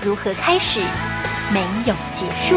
[0.00, 0.78] 如何开始，
[1.52, 2.54] 没有结束。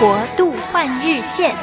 [0.00, 1.54] 国度换日线。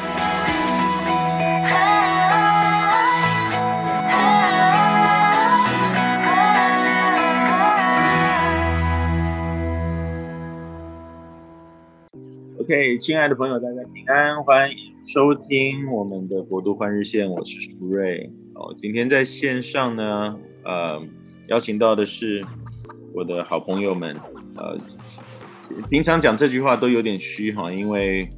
[12.60, 18.30] OK，亲爱的朋友，大家平安，欢迎收听我们的国度换日线，我是舒瑞。
[18.54, 21.02] 哦，今天在线上呢，呃，
[21.48, 22.44] 邀请到的是
[23.12, 24.16] 我的好朋友们。
[24.56, 24.78] 呃，
[25.90, 28.28] 平常讲这句话都有点虚哈，因为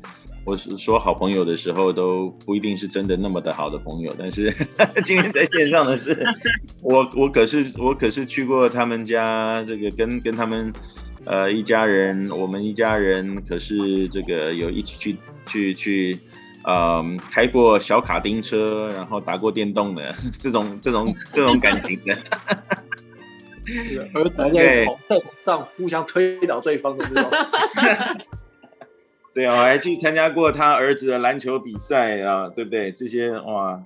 [0.45, 4.13] 我是说好朋友的时候，都不一定是真的那么的好的朋友。
[4.19, 4.51] 但是
[5.05, 6.25] 今天在线上的是
[6.83, 10.73] 我，我可是我可是去过他们家，这个跟跟他们。
[11.29, 16.21] 呃，一家人，我们一家人可是这个有一起去去去，
[16.63, 22.17] 呃，开过小卡丁车，然后打过电动的 这种这种这种感情的，
[23.67, 24.99] 是， 而大家在跑
[25.37, 27.31] 上互相推倒对方的那种。
[29.35, 32.91] 对啊，我还去参加过他儿子的篮球比赛啊，对不对？
[32.93, 33.83] 这些哇，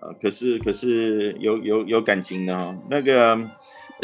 [0.00, 3.38] 呃，可是可是有有有感情的哈，那个。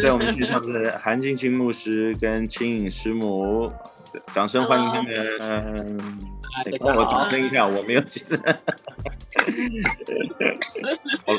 [0.03, 3.71] 在我们线上是韩静清牧师跟青影师母，
[4.35, 5.15] 掌声欢迎他们。
[5.39, 6.19] 嗯，
[6.81, 8.37] 帮我掌声一下，我没有记得。
[11.25, 11.33] 好，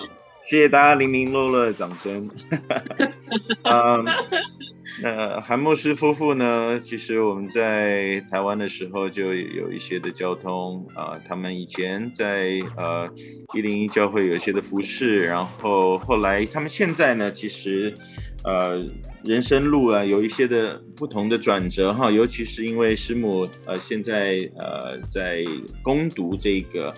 [0.47, 2.29] 谢谢大家零零落落的掌声。
[3.63, 4.05] 嗯，
[5.01, 6.79] 那韩牧师夫妇呢？
[6.79, 13.09] 其实我们在台湾的时候就有一些的交通啊，他们以前在呃
[13.53, 17.93] 一零一教会有一些的服侍，然后后来他们现在呢，其实。
[18.47, 18.79] 呃，
[19.23, 25.43] 人生路啊，有一些的不同的转折哈，尤其是因为师母呃现在呃在
[25.81, 26.93] 攻读这个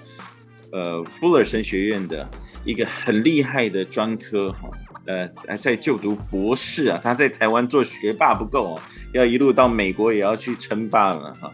[0.72, 2.30] 呃 Fuller 神学院的
[2.66, 4.70] 一个很厉害的专科哈，
[5.06, 8.82] 呃还在就读博士啊，他在台湾做学霸不够哦，
[9.14, 11.54] 要一路到美国也要去称霸了哈，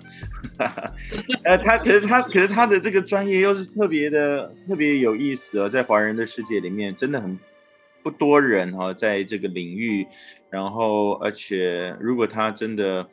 [1.44, 7.38] 呃他可是他可是他的这个专业又是特别的特别有意思哦，在华人的世界里面真的很。
[8.04, 10.06] 不多人哈，在这个领域，
[10.50, 13.08] 然后而且如果他真的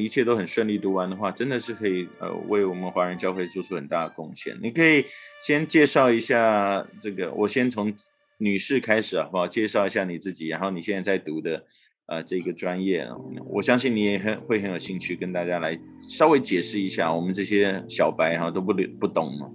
[0.00, 4.56] 一切都很顺利读完的话，真的是可以呃为我们华人教会做出很大的贡献。
[4.62, 5.04] 你可以
[5.42, 7.92] 先介绍一下这个，我先从
[8.38, 9.46] 女士开始好不好？
[9.46, 11.64] 介绍一下你自己，然后你现在在读的
[12.06, 13.08] 呃这个专业，
[13.46, 19.48] 我相信你也很会很有兴趣跟大家来稍微解释一下，我们这些小白哈都不不懂嘛。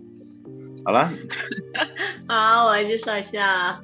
[0.85, 1.11] 好了，
[2.27, 3.81] 好，我来介绍一下。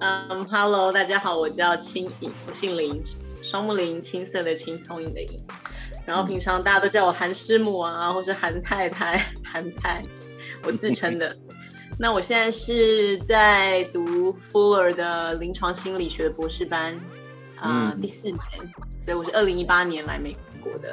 [0.00, 3.02] 嗯、um,，Hello，大家好，我叫青影，我姓林，
[3.42, 5.40] 双木林，青色的青，聪颖的颖。
[6.08, 10.02] 然后平常大家都叫我韩师母啊，或是韩太太、 韩太，
[10.64, 11.36] 我自称的。
[11.98, 16.94] 那我现在是在读 Fuller 的临床心理学的博士班，
[17.56, 18.40] 啊、呃嗯，第四年，
[18.98, 20.90] 所以我是二零一八年来美国的。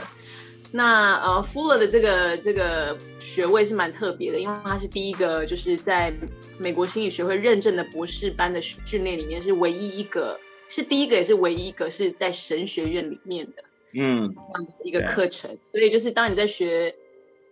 [0.70, 6.14] 那呃，Fuller 的这个这个学位是蛮特别的，因为他是第一个就是在
[6.60, 10.38] 美国心理学会认证的博士班的训练里面是唯一一个，
[10.68, 13.64] 是第一个也是唯一一个是在神学院里面的，
[13.98, 14.36] 嗯，
[14.84, 15.52] 一个课程。
[15.52, 15.60] 嗯。
[15.62, 16.94] 所以就是当你在学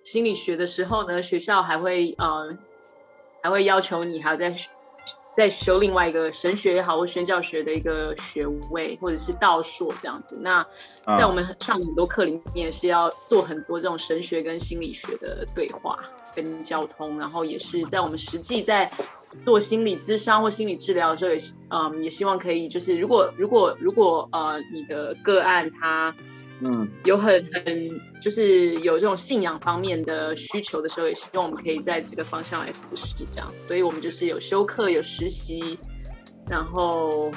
[0.03, 2.57] 心理学的时候呢，学校还会呃
[3.41, 4.55] 还会要求你还要在。
[5.35, 10.37] 在修另外一个神学也好，或宣教学的一个学位，或者是道硕这样子。
[10.39, 10.63] 那
[11.17, 15.97] 在我们上很多课里面是要做很多这种神学跟心理学的对话
[16.35, 18.91] 跟交通，然后也是在我们实际在
[19.41, 26.13] 做心理咨商或心理治疗的时候也，也嗯也希望可以就是如果如果如果呃你的个案他。
[26.65, 33.51] 嗯，有很很就是有这种信仰方面的需求的时候，也希望我们可以在这个方向来服侍这样。
[33.59, 35.77] 所以我们就是有修课、有实习，
[36.49, 37.29] 然后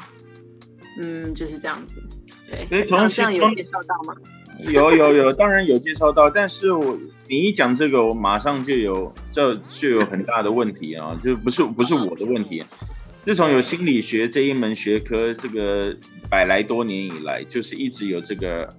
[1.01, 2.01] 嗯就是这样子。
[2.49, 4.15] 对，这样有介绍到吗？
[4.61, 6.31] 有有有，当然有介绍到。
[6.31, 6.97] 但是我
[7.29, 12.63] 你一讲这个，我马上就有这就有很大的问题啊， 就不是不是我的问题。
[13.25, 15.93] 自从有心理学这一门学科，这个
[16.31, 18.73] 百来多年以来，就是一直有这个。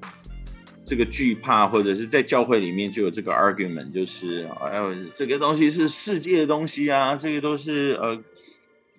[0.88, 8.16] 这个惧怕，或者是在教会里面就有这个 argument，就是哎呦，这个东西是世界的东西啊，这个都是呃，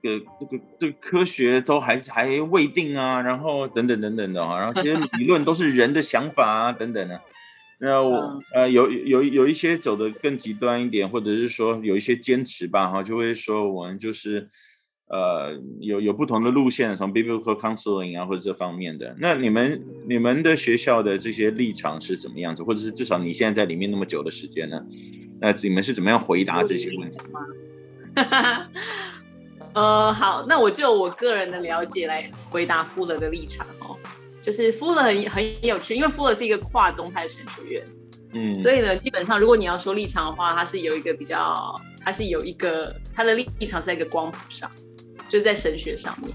[0.03, 7.19] 这个这个这个科学都还还未定啊，然后等等等等的啊，然后这些理论都是人的想法啊，等等的。
[7.81, 14.47] 那我呃有有有一些走的更极端一点，或者是说有一些坚持吧，哈，就会说我们就是
[15.09, 19.15] 呃有有不同的路线，从 biblical counseling 啊或者这方面的。
[19.19, 22.63] 那你们你们的学校的这些立场是怎么样子？
[22.63, 24.81] 或者是至少你现在在里面那么久的时间呢？
[25.41, 27.41] 那你们是怎么样回答这些问题吗？
[29.75, 33.97] 呃，好，那我就我个人的了解来回答 Fuller 的立场哦。
[34.41, 37.85] 就是 Fuller 很很有趣，因为 Fuller 是一个跨宗派神学院，
[38.33, 44.71] 嗯，所以呢，基本上如果你要说立场的话，它是有一个比较，它是有一个它的立场是在一个光谱上，
[45.29, 46.33] 就是在神学上面，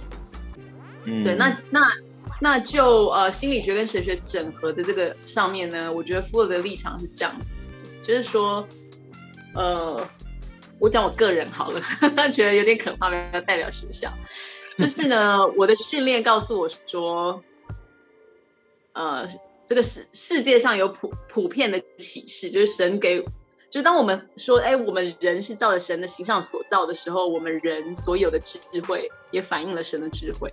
[1.06, 1.92] 嗯，对，那那
[2.40, 8.68] 那就呃心理学跟神学整合的这个上面呢，我觉得富勒的立场是这样子，就是说，
[9.56, 10.08] 呃，
[10.80, 11.82] 我讲我个人好了，
[12.32, 14.12] 觉得有点可怕，没有代表学校，
[14.78, 17.44] 就是呢，我的训练告诉我说。
[18.96, 19.28] 呃，
[19.66, 23.26] 这个世世界上有普普遍的启示，就是神给，
[23.74, 30.48] 就当我们说，哎，我们人是照着神的形象所造的时候，我们人所有的智慧也反映了神的智慧，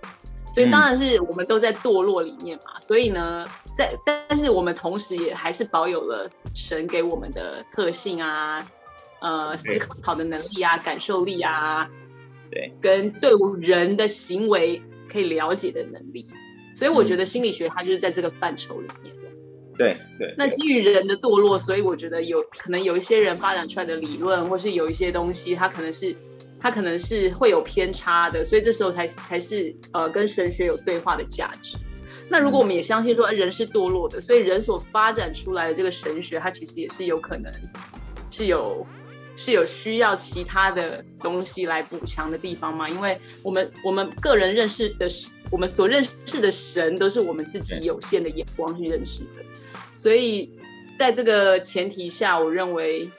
[0.51, 2.79] 所以当然是我们都在堕落里面嘛。
[2.79, 3.45] 所以呢，
[3.75, 8.65] 在但是我们同时也还是保有了神给我们的特性啊，
[9.19, 11.87] 呃，思考的能力啊，感受力啊，
[12.49, 16.27] 对，跟对人的行为可以了解的能力。
[16.73, 19.20] 所以我觉得心理学它就是在这个范畴里面的。
[19.81, 20.35] 对对。
[20.37, 26.15] 那基于人的堕落，所以我觉得有可能有一些人发展出来的理论，或是有一些东西，它可能是
[26.59, 31.77] 它可能是会有偏差的，所以这时候才才是呃跟神学有对话的价值。
[32.29, 37.51] 那如果我们也相信说人是堕落的，所以人所发展出来的这个神学，它其实也是有可能
[38.29, 38.85] 是有
[39.35, 42.87] 是有需要其他的东西来补强的地方吗？
[42.87, 45.29] 因为我们我们个人认识的是。
[45.51, 49.43] 我们所认识的神都是我们自己有限的眼光去认识的，
[49.93, 50.57] 所以
[50.97, 53.09] 在这个前提下，我认为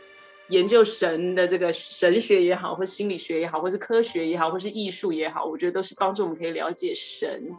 [0.48, 7.54] 研究神的这个神学也好，或心理学也好，或是科学也好，或是艺术也好，我觉得都是帮助我们可以了解神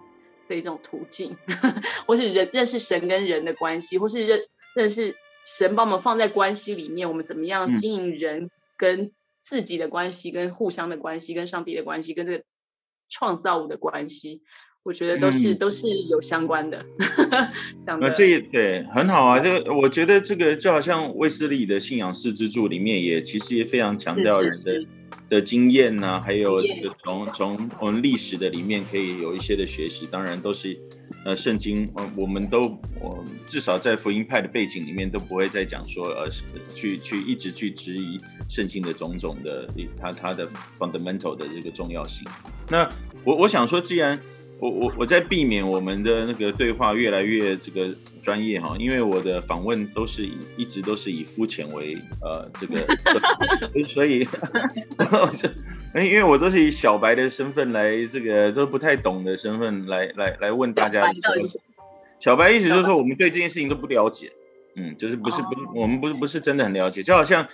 [0.47, 1.37] 的一种途径，
[2.07, 4.41] 或是人认识神跟人的关系，或是认
[4.75, 5.15] 认识
[5.45, 12.43] 神把我们放在关系里面，我们怎么样经营人跟自己的关系，跟互相的关系，跟上帝的关系，跟这个。
[13.13, 14.41] 创造物的关系，
[14.81, 16.83] 我觉得都是、嗯、都是有相关的。
[17.83, 19.39] 讲的这也对很好啊。
[19.39, 24.87] 这个我觉得这个就好像卫斯理的信仰四支柱里面也其实也非常强调人的
[25.33, 30.05] 的经验呐、啊，还有这个从从我们历史的里面可以有一些的学习。
[30.11, 30.77] 当然都是
[31.25, 36.29] 呃圣经，我们都我至少在福音派的背景里面都不会再讲说呃
[36.75, 39.67] 去去一直去质疑圣经的种种的
[39.99, 40.47] 它它的
[40.77, 42.23] fundamental 的这个重要性。
[42.69, 42.87] 那
[43.23, 44.19] 我我想说，既然
[44.59, 52.79] 我我我在避免我们的那个对话越来越这个专业哈，因为我的访问都是以一直都是以肤浅为呃这个
[53.83, 54.25] 所以
[55.95, 61.11] 因为我都是以小白的身份来这个都不太懂的身份来来来问大家。
[62.19, 64.31] 小白意思就是说我们对这件事情都不了解，
[64.77, 67.45] 嗯，就是不是不是我们不是不是真的很了解，就好像。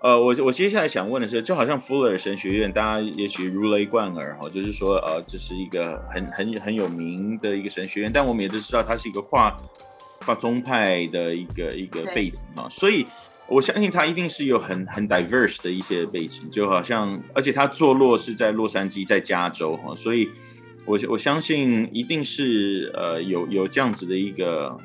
[0.00, 9.56] 呃，我我接下来想问的是，就好像富勒神学院，大家也许如雷贯耳哈，就是说，呃，这是一个很很很有名的一个神学院，但我们也都知道，它是一个跨
[10.20, 13.04] 跨宗派的一个一个背景啊，所以
[13.48, 20.28] 我相信它一定是有很很 diverse 的一些背景，就好像，而且它坐落是在洛杉矶，在加州哈，所以
[20.84, 24.78] 我我相信一定是呃有有这样子的一个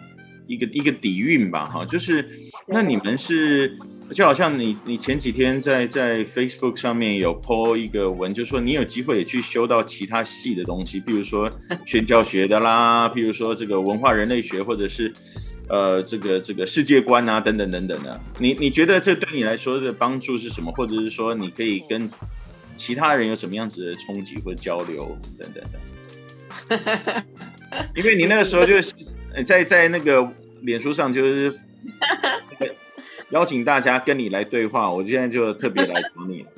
[0.48, 2.28] 一个一个底蕴吧哈，就是
[2.66, 3.78] 那你们是。
[4.12, 11.50] 就好像你，你前几天在在 Facebook 上面有 po 一个文，就是说你有机会也去修到其他系的东西，比如说
[11.86, 15.12] 宣教学的啦， 譬如说这个文化人类学，或者是
[15.68, 18.22] 呃这个这个世界观啊等等等等的。
[18.38, 20.72] 你你觉得这对你来说的帮助是什么？
[20.74, 22.10] 或者是说你可以跟
[22.78, 25.64] 其他人有什么样子的冲击或交流等等
[26.78, 27.24] 的？
[27.96, 28.94] 因为你那个时候就是
[29.46, 30.30] 在在那个
[30.62, 31.54] 脸书上就是。
[33.30, 36.46] 邀请大家跟你来对话，我现在就特别来找你。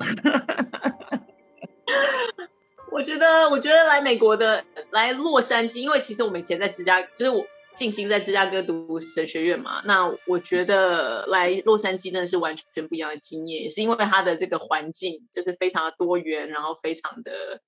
[2.92, 7.44] 我觉得，我觉得来美国的，来洛杉矶，因为其实我们以前在芝加，就是我
[7.74, 9.82] 进行在芝加哥读神学院嘛。
[9.84, 17.60] 那我觉得来洛杉矶真的是完全不一样的经验，也是因为它的这个环境就是非常的多元，然后非常的、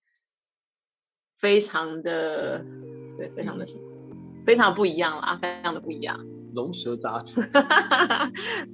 [1.37, 2.65] 非常的，
[3.19, 3.67] 对，非常的，
[4.47, 6.19] 非常不一样啦，非常的不一样。
[6.55, 7.41] 龙蛇杂处。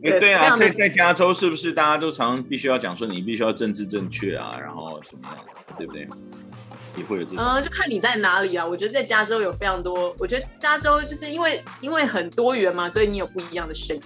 [0.02, 5.38] 对 对啊，在在加州是不是大家都常常必须要讲说你必须要政治正确啊，然后怎么样，
[5.76, 6.08] 对不对？
[6.96, 7.44] 也会有这种。
[7.44, 8.64] 嗯，就看你在哪里啊。
[8.64, 14.02] 我觉得在加州有非常多，我觉得加州就是因为因为很多元嘛，所以你有不一样的声音。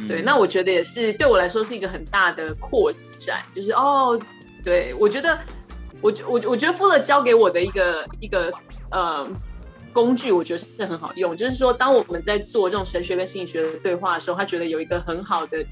[0.00, 4.18] 嗯、对，那我觉得也是对我来说是一个很大的扩展，就是哦，
[4.64, 5.38] 对我觉得
[6.00, 8.52] 我我我觉得 Fuller 教给我的一个一个
[8.90, 9.26] 呃。
[9.96, 15.64] 工具我觉得是很好用，就是说，当我们在做这种神学跟心理学的对话的时候，他觉得有一个很好的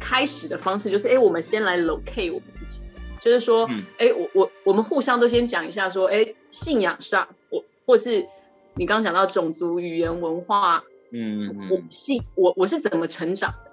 [0.00, 2.80] 开始的方式，就是哎，我们先来 locate 我们自己，
[3.20, 3.68] 就是说，
[3.98, 8.26] 哎、嗯，我我我们互相都先讲一下，说，哎，信仰上，我或是
[8.72, 13.70] 你刚刚讲到种族、语言、文化，嗯，我信我我是怎么成长的？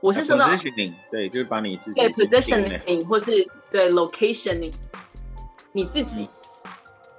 [0.00, 0.48] 我是受到
[1.12, 4.72] 对，就是把你自己对 positioning 或是对 locationing
[5.70, 6.26] 你自己。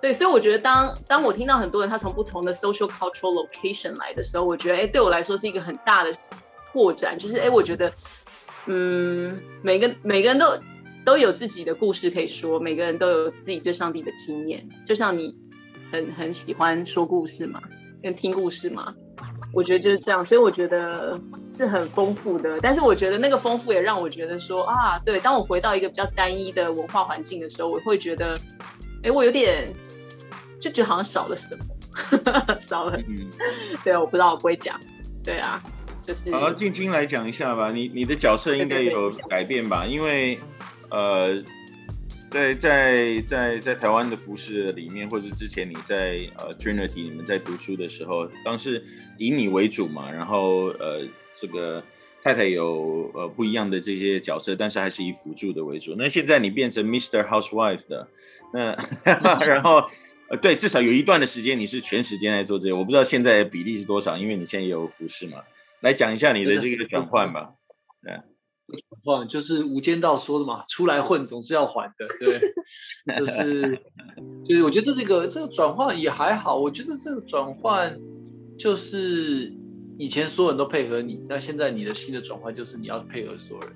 [0.01, 6.15] 对，所以我觉得当当我听到很多人他从不同的 social cultural location 来的时候，我觉得哎，对我来说是一个很大的
[6.71, 7.91] 拓展，就是哎，我觉得
[8.67, 10.57] 嗯，每个每个人都
[11.03, 15.35] 都有自己的故事可以说，每个人都有自己对上帝的经验，就像你
[15.91, 17.61] 很很喜欢说故事嘛，
[18.01, 18.93] 跟听故事嘛，
[19.53, 21.19] 我觉得就是这样，所以我觉得
[21.57, 22.57] 是很丰富的。
[22.61, 28.39] 但是我觉得那个丰富也让我觉得说啊，对，当我回到一个比较单一的文化环境的时候，我会觉得
[29.03, 29.73] 哎，我有点。
[30.59, 31.65] 就觉得好像少了什么，
[32.59, 32.97] 少了。
[33.07, 33.29] 嗯，
[33.83, 34.79] 对啊，我不知道，我不会讲。
[35.23, 35.61] 对啊，
[36.05, 36.31] 就是。
[36.31, 37.71] 好，静静来讲一下吧。
[37.71, 39.85] 你你的角色应该有改变吧？
[39.85, 40.37] 因为
[40.89, 41.41] 呃，
[42.29, 48.83] 在在在在台湾的服事里面，或者之前你在呃 Trinity 你们在读书的时候，当时
[49.17, 51.07] 以你为主嘛，然后呃
[51.39, 51.81] 这个
[52.23, 55.95] 太太有呃不一样的这些角色，但是还是以辅助的为主。
[55.97, 57.23] 那现在你变成 Mr.
[57.25, 58.07] Housewife 的，
[58.53, 58.75] 那
[59.45, 59.83] 然后。
[60.29, 65.39] 呃，对，至少有一段的时间你是全时间来做这个，我不知道现在的比例是多少，因为你现在也有服饰嘛，
[65.81, 67.53] 来讲一下你的这个转换吧。
[68.03, 72.39] 对，转换就是无间道说的嘛，出来混总是要还的，对，
[73.17, 73.81] 就是
[74.45, 77.97] 就是我觉得这是一个这个转换也还好，我觉得这个转换
[78.57, 79.51] 就是
[79.97, 83.75] 以前所有人都配合你，那现在你的新的转换就是你要配合所有人。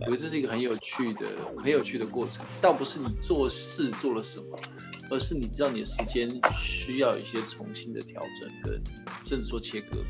[0.00, 1.26] 我觉得这是一个很有趣的、
[1.62, 4.58] 很有趣的过程，倒不是你做事做了什么，
[5.10, 8.80] 而是你知道你的时间需要一些重新的调整，跟
[9.24, 10.04] 甚至说切割。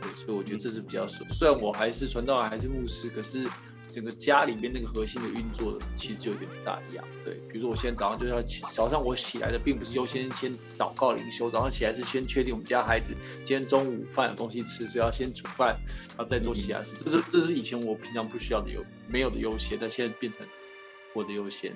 [0.00, 3.46] 对，所以我觉得这是比较熟，虽然我还是传道，还是牧师，可是。
[3.90, 7.34] 整个家里面那个核心的运作的其实就有点不大一样，对。
[7.50, 15.76] 比如说我现在早上就要起，早上我起来的并不是优先先祷告灵修，早上起来是先确定我们家孩子今天中午饭有东西吃，所以要先煮饭，
[16.10, 16.96] 然后再做其他事。
[17.04, 20.46] 这是这是以前我平常不需要的优没有的优先，但现在变成
[21.12, 21.72] 我的优先。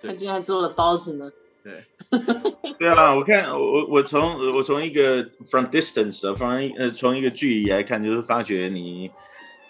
[0.00, 0.10] 对。
[0.10, 1.30] 他今天还做了包子呢。
[1.62, 1.74] 对。
[2.78, 9.10] 对啊，我看我我从我从一个 from distance 从呃从一个距离来看，就是发觉你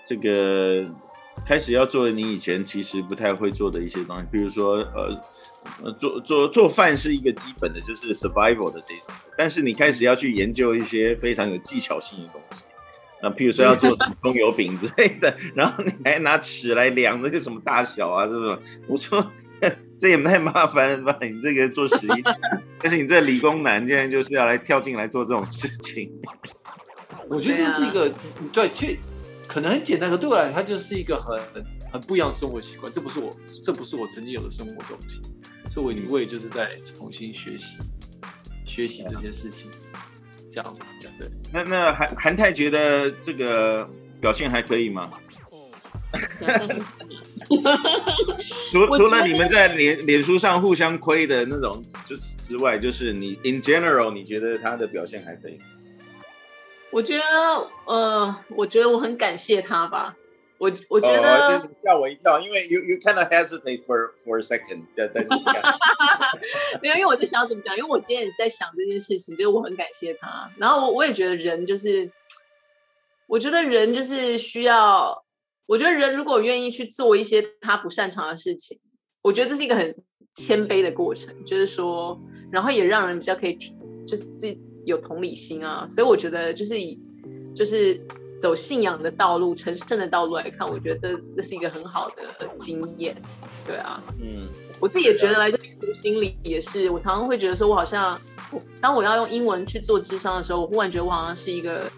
[0.07, 0.89] 这个。
[1.47, 4.77] 开始要做你以前其实不太会做的一些东西，比如说
[5.83, 9.07] 呃，做做做饭是一个基本的，就是 survival 的这种。
[9.37, 12.65] 但是你开始要去研究一些非常有技巧性的东西，
[13.23, 18.59] 那，譬如说要做葱油饼之类的， 然后你还拿尺来量那个什么大小啊，是不是？
[18.89, 19.33] 我说
[19.99, 21.17] 这也太麻烦了吧？
[21.23, 22.23] 你这个做实验，
[22.83, 26.11] 但是你这理工男竟然就是要来跳进来做这种事情。
[27.29, 28.13] 我觉得这是一个
[28.53, 28.99] 对，去。
[29.53, 31.39] 可能很简单，可对我来说，它就是一个很
[31.93, 32.91] 很不一样的生活习惯。
[32.91, 35.21] 这不是我，这不是我曾经有的生活重心，
[35.69, 37.77] 所以我我也就是在重新学习
[38.65, 39.71] 学习这件事情，
[40.49, 40.87] 这样子。
[41.19, 43.87] 对，那那韩韩泰觉得这个
[44.23, 45.11] 表现还可以吗？
[48.71, 55.59] 除除了你们在脸脸书上互相亏的那种就是之外，就是你 in general，你觉得他的表现还可以？
[56.93, 57.23] 我觉得，
[57.87, 60.15] 呃，我觉得我很感谢他吧。
[60.59, 64.85] 我我觉得吓、哦、我一跳，因为 you you kind of hesitate for for a second。
[66.81, 70.49] 没有，因为我在想要怎么讲，因为我今天也是在想这件事情，就是我很感谢他。
[70.59, 72.09] 然后我我也觉得人就是，
[73.27, 75.25] 我觉得人就是需要，
[75.67, 78.79] 我觉得人如果愿意去做一些他不擅长的事情，
[79.23, 79.97] 我觉得这是一个很
[80.35, 82.17] 谦卑的过程，就是说，
[82.53, 83.57] 然后也让人比较可以，
[84.07, 84.25] 就是。
[84.85, 86.99] 有同理心啊，所以我觉得就是以
[87.55, 88.01] 就是
[88.41, 93.17] 走信仰的道路、成圣的道路来看，我觉得这是一个很好的经验。
[93.65, 94.49] 对啊，嗯，
[94.81, 98.19] 我自己也觉得来这边读心理也是，我常常会觉得说，我好像
[98.51, 101.89] 我当我要用英文去做智商的时候，我忽然觉得我好像是一个，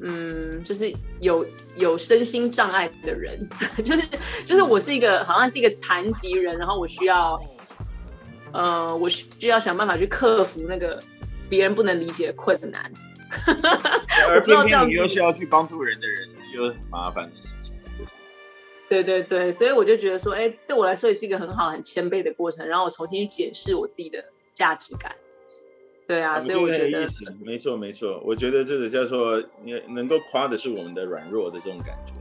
[0.00, 3.38] 嗯，就是有有身心障碍的人，
[3.84, 4.02] 就是
[4.44, 7.40] 就是我是一个好像是一个残疾人，然后我需要，
[8.52, 11.00] 呃，我需要想办法去克服那个。
[11.48, 12.92] 别人不能理解的困难，
[14.28, 17.74] 而偏偏你又是要去帮助人的人，就很麻烦的事情。
[18.88, 24.24] 对对对，所以我就觉得说，哎，对我来说也是一个很好、很谦卑的过程，然后我重新去检视我自己的
[24.54, 25.14] 价值感。
[26.06, 27.06] 对啊，所以我觉得
[27.44, 32.12] 没错没错，我觉得这个叫做你能够夸的是我们的软弱的这种感觉。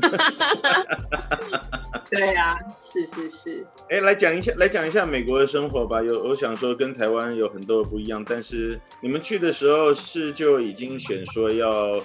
[2.10, 3.66] 对啊，是是是。
[3.88, 6.02] 哎，来讲一下，来讲一下美国的生活吧。
[6.02, 12.02] 有我想说跟台湾有很多不一样，但是你们去的时候是就已经选说要。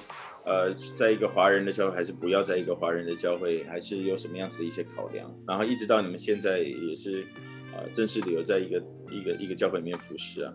[0.50, 5.29] 呃，在一个华人的教会，还是不要在一个华人的教会，还是有什么样子的一些考量？
[5.46, 7.25] 然后一直到你们现在也是，
[7.74, 10.53] 呃，正式的有在一个一个一个教会里面服侍啊。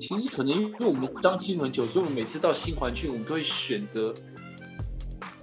[0.00, 4.12] 其实可能因为我们当基督很久，所以我们每次到新环境，我们都会选择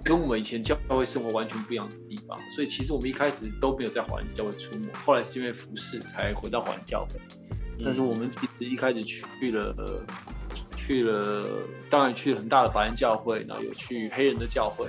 [0.08, 2.38] 跟我们以前教会生活完全不一样的地方。
[2.56, 7.20] 所以其实我们一开始都没有在华人教会出没，后来是因为服侍才回到华人教会。
[7.84, 9.74] 但是我们其实一开始去了。
[9.76, 10.02] 呃
[10.74, 11.46] 去了，
[11.90, 14.86] 当然去了很大的白人教会，然后有去黑人的教会，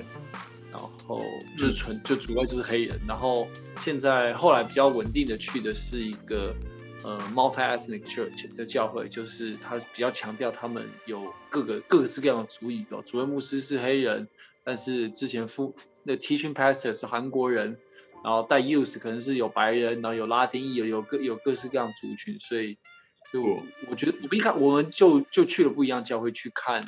[0.71, 1.21] 然后
[1.57, 3.45] 就是纯、嗯、就主要就是黑人，然后
[3.81, 6.55] 现在后来比较稳定的去的是一个
[7.03, 14.25] 呃 multi-ethnic church 的教会，就是他比较强调他们有各个各式各样的族裔，有主任牧师是黑人，
[14.63, 15.73] 但是之前副
[16.03, 17.77] 那 teaching pastor 是韩国人，
[18.23, 22.77] 然后带 youth 可能是有白人，然后有拉丁裔，有有各有各式各样的族群，所以。
[23.31, 23.61] 就我，
[23.91, 26.83] 我觉得我们一看，我们就就去了不一样教会去看，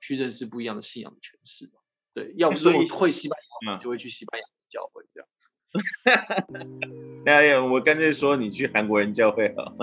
[0.00, 1.70] 去认识不一样的信仰的诠释。
[2.12, 5.28] 对，要不说会西班牙，就会去西班牙教会这样。
[7.24, 9.76] 哎呀，我刚才说你去韩国人教会好。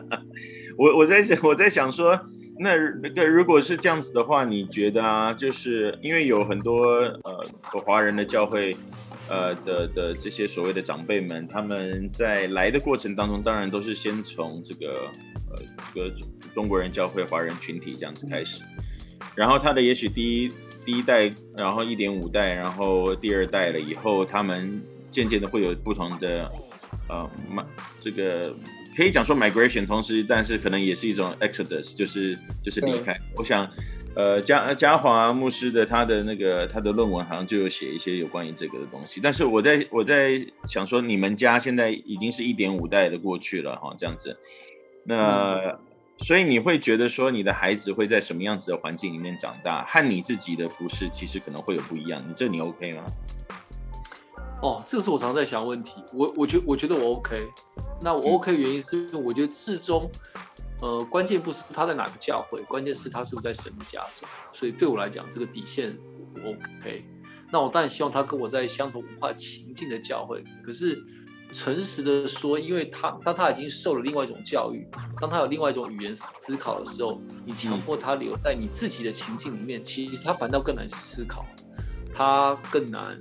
[0.78, 2.18] 我我在想，我在想说，
[2.58, 7.46] 那那个如果是这样子的话，你觉得啊，就是因为有很多呃
[7.84, 8.76] 华人的教会。
[9.26, 15.08] 呃的的这些所谓的长辈们，他们在来的过程当中，当然都是先从这个
[15.48, 15.62] 呃
[15.94, 16.14] 这个
[16.54, 18.60] 中国人教会、华人群体这样子开始，
[19.34, 20.52] 然后他的也许第一
[20.84, 24.78] 第一代，然后一点五代，然后第二代了以后，他们
[25.10, 26.52] 渐渐的会有不同的
[27.08, 27.26] 呃
[28.02, 28.54] 这个
[28.96, 33.14] 可以讲说 migration，同时但是可能也是一种 exodus，就是就是离开。
[33.36, 33.70] 我想。
[34.16, 44.38] 呃，嘉嘉华牧师的他的那个他的论文好像就有写一些有关于这个的东西，但是我在我在想说，你们家现在已经是一点五代的过去了哈，这样子，
[45.02, 45.78] 那、嗯、
[46.18, 53.04] 所以你会觉得说，你的孩子会在什么样子的环境里面长大，和你自己的服饰其实可能会有不一样，你这你 OK 吗？
[54.62, 57.46] 哦，这个是我常常在想的问题，我我觉我觉得我 OK，
[58.00, 60.10] 那我 OK 的原因是因为我觉得至终。
[60.82, 64.28] 呃，关键不是他在哪个教会，关键是他是不是在神的家中。
[64.52, 65.96] 所以对我来讲，这个底线
[66.34, 67.04] 我 OK。
[67.50, 70.44] 那我当然希望他跟我在相同文化情境的教会。
[70.62, 71.02] 可是
[71.50, 74.86] 诚实的说，因为他当他已经受了另外一种教育，
[75.20, 81.46] 当他有另外一种语言思考的时候，你强迫他留在你自己的情境里面，其实他反倒更难思考，
[82.12, 83.18] 他更难，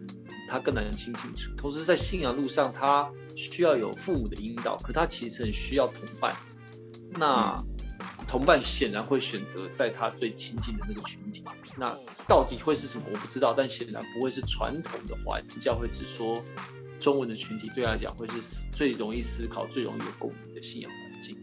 [0.54, 1.52] 他更难听清楚。
[1.58, 6.36] 同时在信仰路上，他需要有父母的引导，可他其实很需要同伴。
[7.18, 7.58] 那
[8.28, 11.44] 同伴显然会选择在他最亲近的那个群体。
[11.76, 13.04] 那到底会是什么？
[13.12, 13.52] 我不知道。
[13.52, 16.44] 但显然不会是传统的华人教会只说
[17.00, 21.36] 中文的群体，对他来讲会是最容易思考、最容易有共鸣的信仰环境。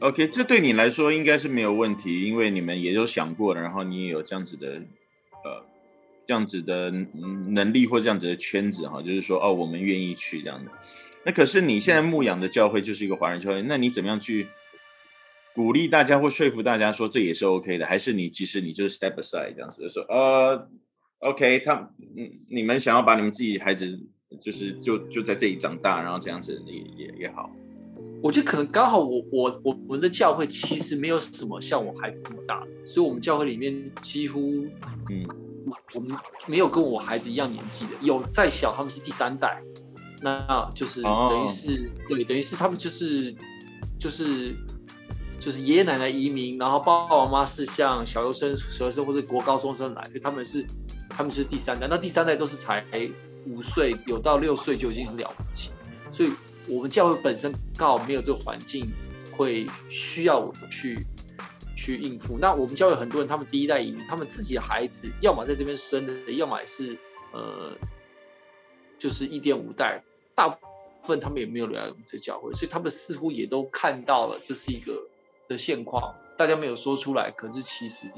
[0.00, 4.82] OK，这对你来说应该是没有问题，因为你们也都想过了，然后你也有这样子的
[5.44, 5.64] 呃
[6.26, 6.90] 这样子的
[7.48, 10.70] 能力或这样子的圈子哈，就是说哦，我们愿意去这样的。
[11.24, 14.46] 那可是你现在牧养的教会就是一个华人教会，那你怎么样去？
[15.54, 20.68] 鼓励大家或说服大家说这也是 OK 的，还是你其实你就是 step aside 这样子就说呃
[21.20, 21.74] OK 他
[22.16, 23.96] 嗯你们想要把你们自己孩子
[24.40, 27.54] 就是就就在这里长大，然后这样子也也也好。
[28.20, 34.66] 我觉得可能刚好我我我们的教会其实没有什么像我孩子那么大，所以我们教会里面几乎
[35.08, 35.24] 嗯
[35.94, 39.62] 我们没有跟我孩子一样年纪的，有再小他们是第三代，
[40.22, 43.34] 那就是等于是、哦、对等于是他们就是
[43.98, 44.54] 就是。
[45.40, 50.64] 就是爷爷奶奶移民，然后爸爸妈妈是像小学生、小学生或者国高中生来，所以他们是
[51.10, 51.86] 他们是第三代。
[51.86, 52.82] 那第三代都是才
[53.44, 55.70] 五岁，有到六岁就已经很了不起。
[56.10, 56.30] 所以
[56.66, 58.90] 我们教会本身刚好没有这个环境，
[59.32, 61.04] 会需要我们去
[61.84, 62.38] 去应付。
[62.38, 66.96] 那我们教会很多人，他们第一代移民，他们自己的孩子要么在这边生的，要么是
[67.32, 67.72] 呃，
[68.98, 70.02] 就是一点五代，
[70.34, 70.58] 大部
[71.02, 74.92] 分他们也没有留在我们这教会，所以他们似乎也都看到了这是一个。
[75.46, 78.10] 的现况，大家没有说出来，可是其实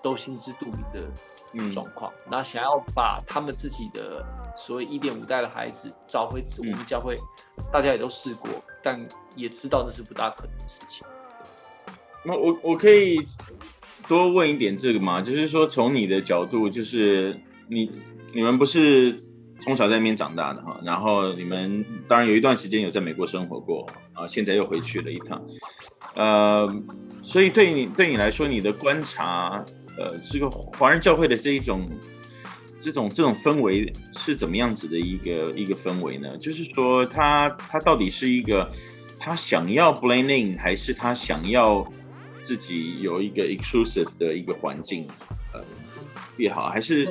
[0.00, 2.12] 都心知肚明的状况。
[2.30, 7.16] 那、嗯、想要把他们自己的所谓一点五代的孩子找回我们教会，
[7.56, 8.48] 嗯、大家也都试过，
[8.80, 9.04] 但
[9.34, 11.04] 也知道那是不大可能的事情。
[12.24, 13.24] 那我我可以
[14.06, 15.22] 多问一点这个吗？
[15.22, 17.90] 就是说，从你的角度，就是你
[18.34, 19.16] 你们不是
[19.60, 25.42] 从小在那边长大的哈，然后你们当然有一段时间有在美国生活过啊，现在又回去了一趟，
[26.14, 26.82] 呃，
[27.22, 29.64] 所以对你对你来说，你的观察，
[29.96, 31.88] 呃，这个华人教会的这一种
[32.78, 36.28] 这种这种氛围是怎么样子的一个一个氛围呢？
[36.38, 38.70] 就是说，他他到底是一个
[39.18, 41.86] 他想要 blending，还是他想要？
[42.48, 45.06] 自己有一个 exclusive 的一个环境，
[45.52, 45.62] 呃，
[46.38, 47.06] 也好，还是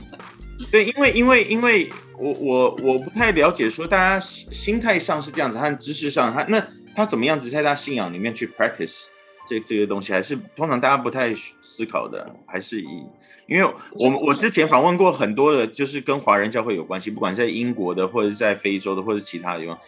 [0.72, 6.66] 对，因为因为因为我我我不太了解，说大家心态上是这样子，和知识上他那
[6.96, 9.02] 他怎么样子在他信仰里面去 practice
[9.46, 13.04] 这这个东西，还是通常大家不太思考的，还是以，
[13.46, 19.78] 因为我我之前访问过很多的，就是跟华人教会有关系，不管在英国的，或者在非洲的，或者其他的地方，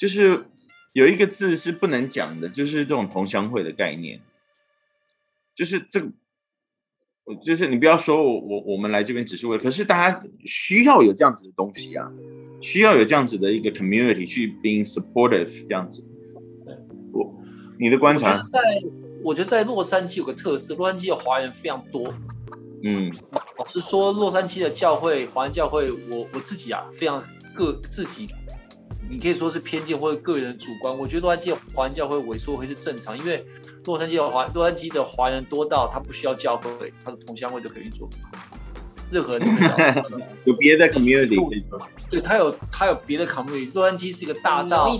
[0.00, 0.44] 就是
[0.92, 4.20] 有一个字是不能讲的，就是这种同乡会的概念。
[5.54, 6.10] 就是这个，
[7.44, 12.10] 就是你不要说我我我们来这边只是为了，可是大家需要有这样子的东西啊，
[12.60, 16.04] 需要有这样子的一个 community 去 being supportive 这样子。
[17.12, 17.34] 我
[17.78, 18.60] 你的观察，我在
[19.22, 22.12] 我觉得在洛杉矶有个特色，洛杉矶的华人非常多。
[22.82, 23.12] 嗯，
[23.58, 27.22] 老实说，洛杉矶的教会华人教会，我我自己啊非常
[27.54, 28.26] 个自己，
[29.10, 33.44] 你可以说是偏见或者个人主观，我觉得洛杉矶的华人教会萎缩会是正常，因为。
[33.86, 38.06] 洛杉矶的华洛杉矶的华人多到他不需要教会，他的同乡会都 可以做。
[39.10, 39.38] 任何
[40.44, 41.64] 有别的 community，
[42.10, 43.72] 对他有他有别的 community。
[43.74, 44.94] 洛杉矶是一个大到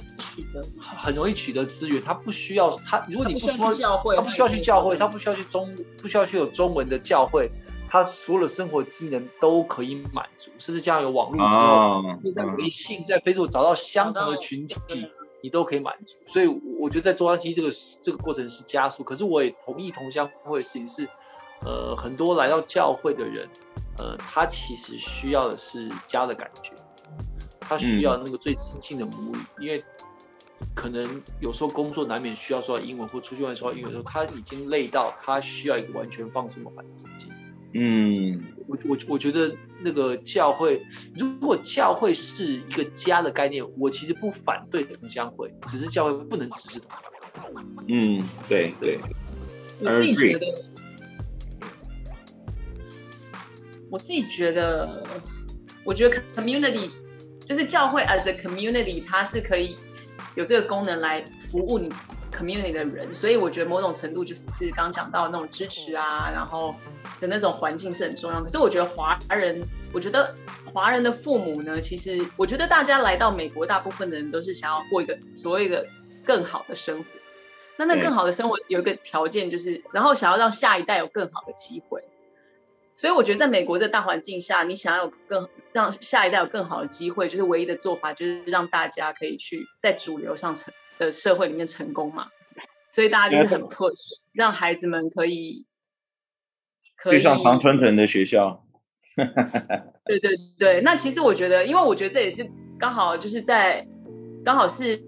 [0.80, 3.04] 很容易取得资源，他不需要他。
[3.06, 7.50] 如果你不说教会，他不需要去教会，他不需要去中不需要去有中文的教会，
[7.90, 10.50] 他所有的生活技能都可以满足。
[10.58, 14.78] 甚至加上有网络之后，你在微信在 Facebook 找到相同的群体。
[15.42, 16.46] 你都可以满足，所以
[16.78, 17.70] 我觉得在中央机这个
[18.02, 19.02] 这个过程是加速。
[19.02, 21.08] 可是我也同意同乡会的事情是，
[21.64, 23.48] 呃，很多来到教会的人，
[23.96, 26.74] 呃，他其实需要的是家的感觉，
[27.58, 29.82] 他需要那个最亲近的母语，嗯、因为
[30.74, 37.08] 可能有时候工作难免需要说到英文，或出去外面说到英文的时候，他已经累到他需要一个完全放松的环境。
[37.72, 40.82] 嗯，我我我觉得那个教会，
[41.16, 46.90] 如果教会是一个家的概念，我其实不反对同乡会，只是教会不能只是同
[47.54, 47.84] 乡会。
[47.88, 48.98] 嗯，对对。
[49.82, 50.64] 我自己觉得，
[53.88, 55.02] 我自己觉得，
[55.84, 56.90] 我觉得 community
[57.46, 59.76] 就是教会 as a community，它是可以
[60.34, 61.88] 有这个功能来服务你
[62.30, 66.74] community 的人，所以我觉得某种程度就是就是刚讲到那种支持啊，然后
[67.20, 68.42] 的那种环境是很重要。
[68.42, 69.62] 可是我觉得华人，
[69.92, 70.34] 我觉得
[70.72, 75.86] 华人的父母呢，其实我觉得大家来到美国，大部分的人都是想要过一个所谓的
[76.24, 77.04] 更好的生活。
[77.76, 82.02] 那那更好的生活有一个条件就是，然后想要让下一代有更好的机会。
[82.94, 90.70] 所以我觉得在美国的大环境下，你想要有更让下一代有更好的机会，就是唯一的做法就是让大家可以去在主流上成。
[91.00, 92.28] 的社会里面成功嘛，
[92.90, 95.64] 所以大家就是很 push，让孩子们可以
[96.96, 98.62] 可以上常春藤的学校。
[100.04, 102.46] 对对 对，那其实我觉得，因为我觉得这也是
[102.78, 103.86] 刚好就是在
[104.44, 105.02] 刚好是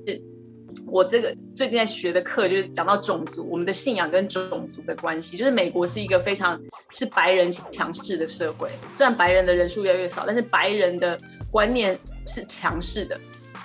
[0.86, 5.36] 我这个最近在学的课，就是讲到种族，我们的信仰跟种族的关系。
[5.36, 6.58] 就是美国是一个非常
[6.92, 11.18] 是白人强势的社会，虽然白人的人数越来越少，但是白人的
[11.50, 13.20] 观念是强势的。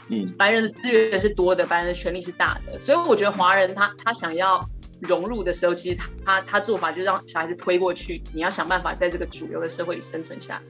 [0.09, 4.65] 嗯，白人的资源是多的，白人的权力是大的，所以我觉得华人他他想要
[5.01, 10.61] 融入的时候，其实他他他做法就是让小孩子推过去，你要想办法在这个主流的社会里生存下。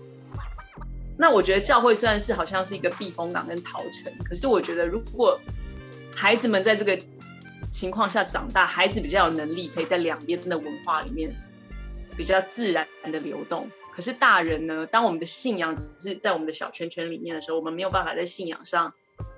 [1.20, 5.40] 那我觉得教会虽然是好像是一个避风港跟逃城，可是我觉得如果
[6.16, 6.98] 孩子们在这个
[7.72, 11.32] 情况下长大，孩子比较有能力可以在两边的文化里面
[12.16, 13.70] 比较自然的流动。
[13.92, 18.92] 可是大人呢，当我们的信仰只是在我们的小圈圈里面的时候，我们没有办法在信仰上。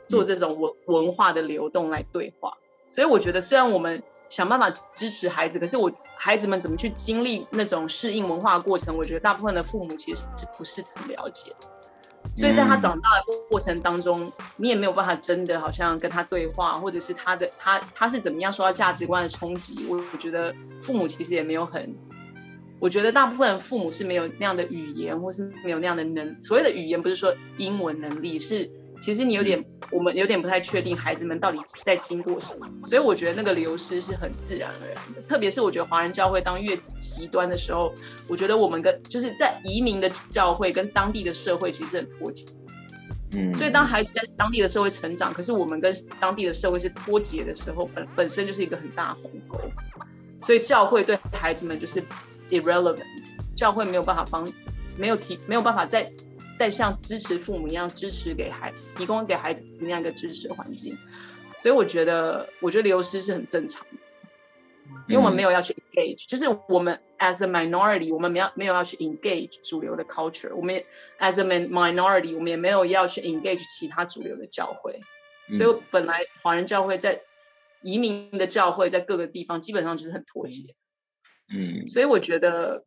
[0.10, 2.52] 做这种文文化的流动来对话，
[2.90, 11.56] 所以我觉得虽然我们想办法支持孩子，可是我孩子们怎么去经历那种适应文化的过程，我觉得大部分的父母其实是不是很了解。
[12.36, 19.86] 所以在他长大的过程当中，你也没有办法真的好像跟他对话，或者是他的他他是怎么样受到价值观的冲击。
[19.88, 21.96] 我我觉得父母其实也没有很，
[22.80, 26.44] 我觉得大部分的父母是没有那样的语言，或是没有那样的能。
[26.44, 28.68] 所谓的语言不是说英文能力是。
[29.02, 35.22] 其实你有点，我们有点不太确定孩子们到底在经过什么，所以我觉得那个流失是很自然而然的。
[35.28, 37.94] 特别是我觉得华人教会当越极端的时候，
[38.28, 42.46] 我觉得我们跟就是在移民的教会跟当地的社会其实很脱节。
[43.32, 49.60] 嗯，所以当孩子在当地的社会成长，可是我们跟当地的社会是脱节的时候，本本身就是一个很大的鸿沟。
[50.42, 52.02] 所以教会对孩子们就是
[52.50, 53.04] irrelevant，
[53.56, 54.48] 教会没有办法帮，
[54.98, 56.12] 没有提，没有办法再
[56.60, 60.94] 再像支持父母一样支持给孩，提供给孩子那样一个支持的环境。
[61.58, 63.98] 所以我觉得，我觉得流失是很正常的，
[65.08, 70.76] 因为我们没有要去 engage，、嗯、就是我们 as a minority，我们没有没有要去 engage 主流的 culture，我们
[71.20, 75.00] as a minority，我们也没有要去 engage 其他主流的教会。
[75.48, 77.22] 嗯、所以本来华人教会在
[77.84, 80.76] 移民的教会在各个地方基本上就是很脱节。
[81.56, 82.84] 嗯，所以我觉得，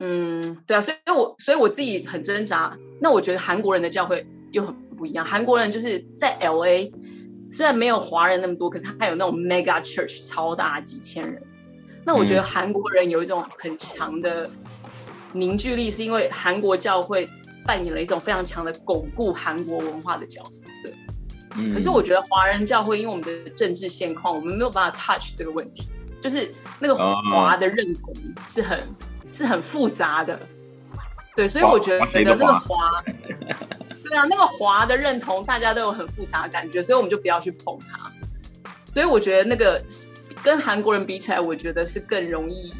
[0.00, 2.76] 嗯，对啊，所以我所以我自己很挣扎。
[3.00, 6.90] 那我觉得韩国人的教会又很不一样，韩国人就是在 LA。
[7.52, 11.42] 虽然没有华人那么多，可是他有那种 mega church 超大几千人。
[12.04, 14.48] 那我觉得韩国人有一种很强的
[15.32, 17.28] 凝聚力，是因为韩国教会
[17.66, 20.88] 扮演了一种非常强的巩固韩国文化的角色。
[21.56, 21.72] 嗯。
[21.72, 25.88] 可是我觉得华人教会，因为我们的政治现况，我们没有办法 touch 这个问题，
[26.22, 28.80] 就是那个华的认同是很
[29.32, 30.38] 是很复杂的。
[31.36, 33.02] 对，所以我觉得觉得那个华。
[34.02, 38.10] 对啊，那个华的认同，大家都有很复杂的感觉，所以我们就不要去碰它。
[38.86, 39.80] 所以我觉得那个
[40.42, 42.74] 跟韩国人比起来，我觉得是更容易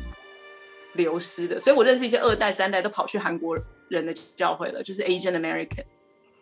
[0.95, 1.61] 流失的。
[1.61, 3.57] 所以我认识一些二代、三代都跑去韩国
[3.89, 5.85] 人的教会了，就是 Asian American，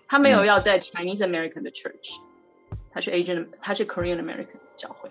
[0.07, 2.16] 他没有要在 Chinese American 的 church，
[2.90, 5.11] 他去 Asian，他去 Korean American 的教会。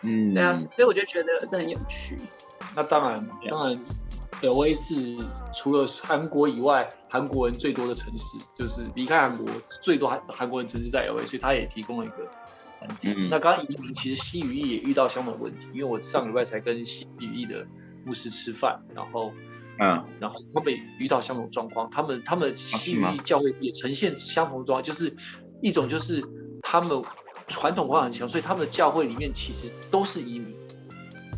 [0.00, 2.16] 嗯，对啊，所以我就觉得这很有趣。
[2.74, 3.78] 那当然，当然。
[4.42, 4.94] LA 是
[5.52, 9.46] 除了韩国以外，韩国人最多的城市，就是离开韩国
[9.82, 12.26] 最多韩韩国人城市在 LA，所以他也提供了一个
[12.78, 13.14] 环境。
[13.14, 17.66] 嗯、那刚刚移民其实西语裔也遇到相同的问题，因为我上礼拜才跟西语裔的
[18.04, 19.30] 牧师吃饭，然后，
[19.78, 25.14] 嗯，然后他们也遇到相同状况，他们他们西语裔教会也呈现相同状况，就是
[25.60, 26.24] 一种就是
[26.62, 27.02] 他们
[27.46, 30.56] 传统文化很强，所以他们的教会里面其实都是移民。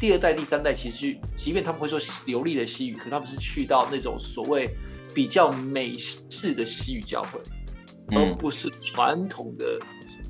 [0.02, 4.68] 第二代、第三代，其实即便他们会说流利的西语，可他们是去到那种所谓
[5.14, 7.40] 比较美式的西语教会，
[8.10, 9.78] 嗯、而不是传统的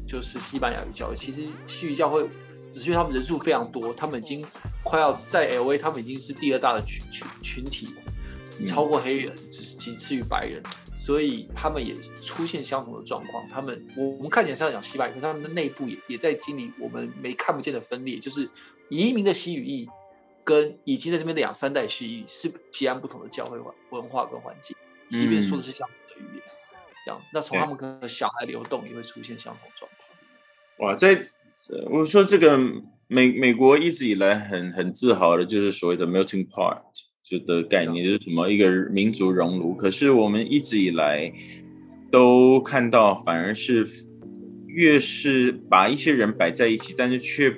[0.06, 1.16] 就是西班牙语教会。
[1.16, 2.28] 其实西语教会
[2.70, 4.44] 只是因为他们人数非常多，他们已经
[4.82, 7.94] 快要在 LA，他们已经是第二大的群群群体，
[8.64, 10.62] 超过黑人，只是仅次于白人，
[10.94, 13.48] 所以他们也出现相同的状况。
[13.48, 18.48] 他们我我们看起来是要讲西班牙语，他们的内部也也在经历我们没看不见的分裂，就是。
[18.88, 19.88] 移民的西语裔
[20.44, 24.76] 跟已经在这边两三代西语裔是截然不同的教会文化跟环境，
[25.08, 29.90] 即便说的是相同的语言，嗯、这样，那从他们跟小孩流动也会出现相同状
[30.76, 30.90] 况。
[30.90, 31.24] 哇，在
[31.88, 32.58] 我说这个
[33.06, 36.82] 美美国一直以来很很自豪的就是所谓的 melting pot
[37.38, 39.74] 就的概念，就是什么一个民族熔炉。
[39.74, 41.32] 可是我们一直以来
[42.10, 43.88] 都看到，反而是
[44.66, 47.54] 越是把一些人摆在一起，但是却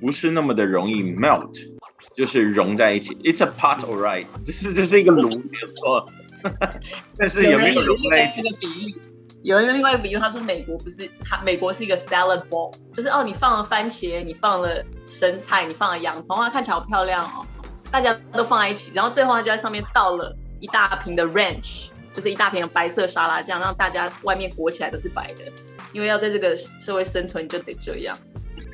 [0.00, 1.68] 不是那么的容易 melt，
[2.14, 3.14] 就是融在一起。
[3.16, 6.06] It's a pot, alright， 就是就是一个炉，没有错。
[7.18, 8.40] 但是有没有融在一起？
[8.40, 8.94] 有人个比喻，
[9.42, 17.44] 有人另外一个比喻，他说美国不是，他美国是一个 salad bowl，就是哦，你放了番茄，你放了生菜，你放了洋葱，啊，看起来好漂亮哦，
[17.90, 25.44] 大家都放在一起，然后最后他就在上面倒了一大瓶的 ranch，就是一大瓶的白色沙拉酱，让大家外面裹起来都是白的，
[25.92, 28.16] 因为要在这个社会生存，你就得这样。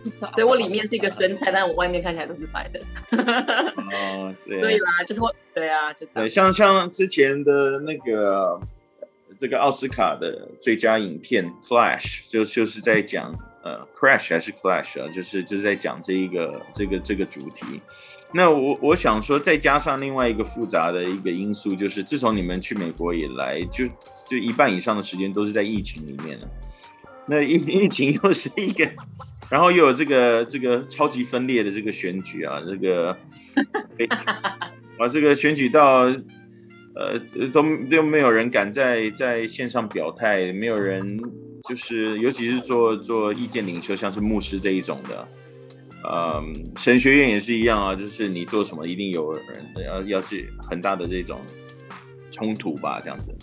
[0.35, 2.81] 所以我里面是一个生菜，但我外面看起来都是白的。
[3.11, 6.12] 哦，对，对啦，就是会，对啊，就这样。
[6.14, 8.61] 对，像像之前的那个
[9.38, 17.81] 这个奥斯卡的最佳影片《Clash》，就就是在讲呃，Crash 还是 Clash 啊，就是就是在讲这一个这个这个主题。
[18.35, 23.87] 那我我想说，再加上另外一个复杂的一个因素，就是自从你们去美国以来，就
[24.29, 26.49] 就一半以上的时间都是在疫情里面了。
[27.27, 28.90] 那疫疫情又是一个。
[29.51, 33.16] 然后又有这个这个超级分裂的这个选举啊，这个，
[34.99, 36.05] 啊，这个选举到，
[36.94, 37.18] 呃，
[37.53, 41.20] 都都没有人敢在在线上表态，没有人
[41.68, 45.29] 就是，尤其是做做意见领袖，像是牧师这一种的，
[46.12, 49.43] 嗯，神学院也是一样啊，就是你做什么，一定有人
[49.87, 51.40] 要要去很大的这种
[52.31, 53.35] 冲突吧，这样子。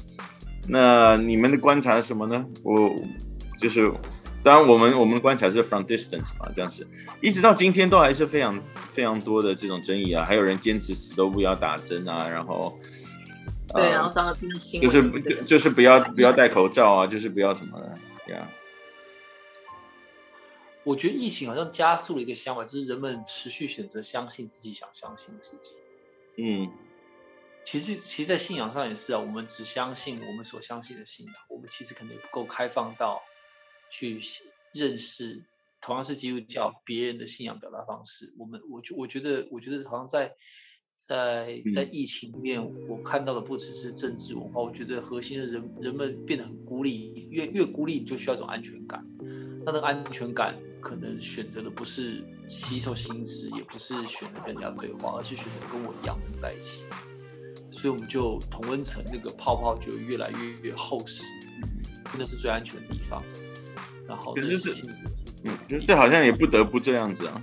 [0.68, 2.46] 那你们的观察是什么呢？
[2.64, 2.96] 我
[3.58, 3.92] 就是。
[4.44, 6.84] 当然，我们我们的观察是 from distance 嘛，这样子，
[7.22, 8.60] 一直到今天都还是非常
[8.92, 12.76] 非常多的这种争议啊，还有人坚持死都不要打针啊，然后，
[13.72, 17.96] 对，然后上了新新闻，就是就是不要不要戴口罩啊，就是不要什么的，
[18.26, 18.50] 对啊。
[20.84, 25.78] 我觉得疫情好像加速了一个想法，就是人们持续选择相信自己想相信的事情。
[26.38, 26.72] 嗯，
[27.66, 33.22] 其实其实，在信仰上也是啊，我们只相信我们所相信的信仰，我们其实可能也不够开放到。
[33.94, 34.18] 去
[34.72, 35.44] 认识
[35.82, 40.34] 同样是基督教，别人的信仰表达方式，我们我觉我觉得我觉得好像在
[40.96, 49.06] 在在疫情里面，我看到的不只是政治文化，我觉得核心的人人们变得很孤立，越越孤立你就需要一种安全感，
[49.66, 56.84] 那个安全感可能选择的不是吸收新知，也不是选择跟人家对话，而是选择跟我一样的在一起，
[57.70, 61.24] 所以我们就同温层那个泡泡就越来越越厚实，
[62.12, 63.24] 真的是最安全的地方。
[64.08, 64.84] 然后那是。
[65.44, 67.42] 嗯，这好像也不得不这样子啊。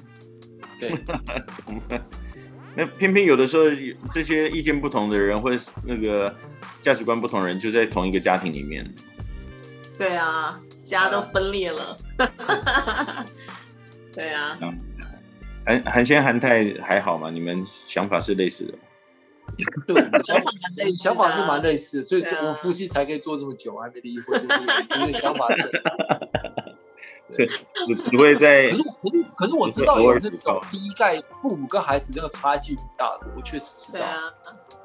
[0.79, 0.91] 对，
[1.57, 2.01] 怎么办？
[2.77, 3.65] 那偏偏有的时候，
[4.13, 6.33] 这些意见不同的人，或者那个
[6.81, 8.89] 价值观不同的人，就在同一个家庭里面。
[9.97, 11.97] 对啊，家都分裂了。
[14.13, 14.59] 对啊。
[15.67, 17.31] 韩韩先韩泰还好吗？
[17.31, 18.75] 你们想法是类似的？
[19.87, 24.41] 对，想法蛮类，想法是蛮类似的，所以我们夫妻才可以做这么久，还没离婚，
[24.89, 25.71] 就是想法是。
[27.31, 27.47] 是，
[28.01, 28.71] 只只会在。
[28.71, 33.99] 可是，可是，可是我知道有那种第一代父母跟孩子那个差距很大的，我确实知道。
[33.99, 34.33] 对啊。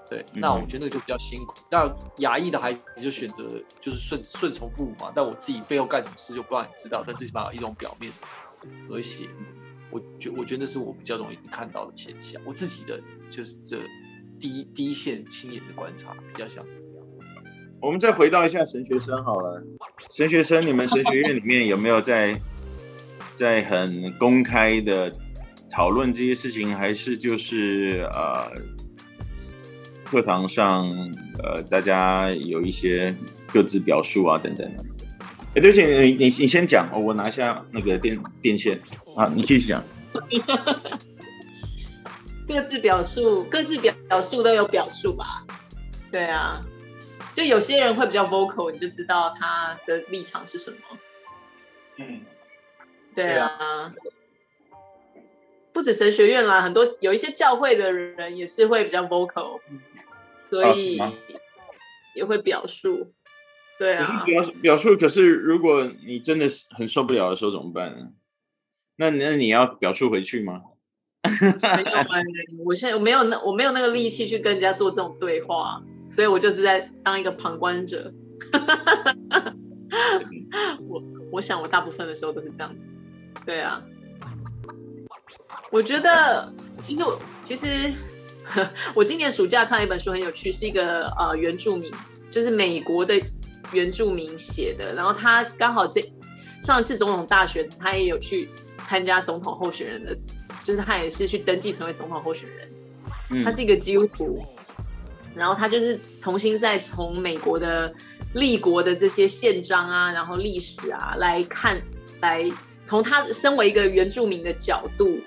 [0.10, 1.56] 对，那我觉得那个就比较辛苦。
[1.72, 5.12] 那亚裔的孩子就选择就是顺顺从父母嘛。
[5.16, 8.12] 但我自己背后干什么事就不让你知道，但最起码有一种表面
[8.88, 9.28] 和谐。
[9.90, 12.42] 我觉我觉得那是我比较容易看到的现象。
[12.46, 13.78] 我自己的就是这
[14.40, 16.66] 第一第一线亲眼的观察比较像。
[17.82, 19.62] 我们再回到一下神学生好了，
[20.12, 22.40] 神学生，你们神学院里面有没有在
[23.36, 25.14] 在很公开的
[25.70, 28.50] 讨论这些事情，还是就是呃
[30.14, 30.88] 课堂上
[31.42, 33.16] 呃大家有一些
[33.52, 34.84] 各自表述啊等等的？
[35.56, 38.80] 哎，对不起，你你你先讲，哦我拿下那个电电线
[39.18, 39.84] 啊，你继续讲。
[42.48, 45.44] 各自表述，各自表表述都有表述吧？
[46.12, 46.64] 对啊。
[47.34, 50.78] 就有些人会比较 vocal，你就知道他的立场是什么。
[51.98, 52.22] 嗯，
[53.16, 53.92] 对啊，
[55.72, 59.60] 不止神学院啦，很多有一些教会的人也是会比较 vocal，
[60.44, 61.00] 所以
[62.16, 63.14] 也会表述。
[63.80, 68.10] 对啊，可是表表述，可是如果你真的是很受不了的时候怎么办呢？
[68.98, 70.62] 那那你要表述回去吗？
[71.24, 75.82] 没有，我现在我没有那我没有那个力气去跟人家做这种对话。
[76.10, 78.14] 所以我就是在当一个旁观者，
[80.88, 81.02] 我
[81.32, 82.92] 我想我大部分的时候都是这样子，
[83.44, 83.82] 对啊，
[85.72, 86.54] 我觉得
[86.84, 87.92] 其实我其实
[88.94, 91.92] 我今年暑假看了一本书很有趣，是一个呃原住民，
[92.30, 93.20] 就是美国的
[93.72, 96.02] 原住民写的，然后他刚好这
[96.62, 98.50] 上一次总统大选他也有去
[98.88, 100.16] 参加总统候选人的，
[100.64, 104.46] 就是他也是去登记成为总统候选人，他是一个基督徒。
[105.36, 107.92] 然后他就是重新再从美国的
[108.36, 111.82] 立国的这些宪章啊，然后历史啊来看，
[112.22, 112.48] 来
[112.84, 115.18] 从他身为一个原住民的角度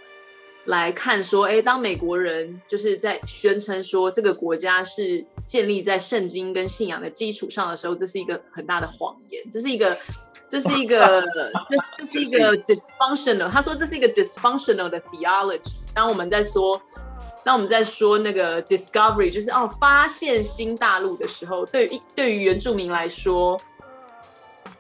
[0.66, 9.96] 来看，说，哎，当美国人就是在宣称说这个国家是建立在圣经跟信仰的基础上的时候，这是一个很大的谎言，这是一个，
[10.48, 11.22] 这是一个，
[11.68, 13.48] 这这是一个 dysfunctional。
[13.48, 15.74] 他说这是一个 dysfunctional 的 theology。
[15.94, 16.80] 当我们在说。
[17.44, 23.56] 当我们在说那个 discovery，就是哦，发现新大陆的时候，对于对于原住民来说，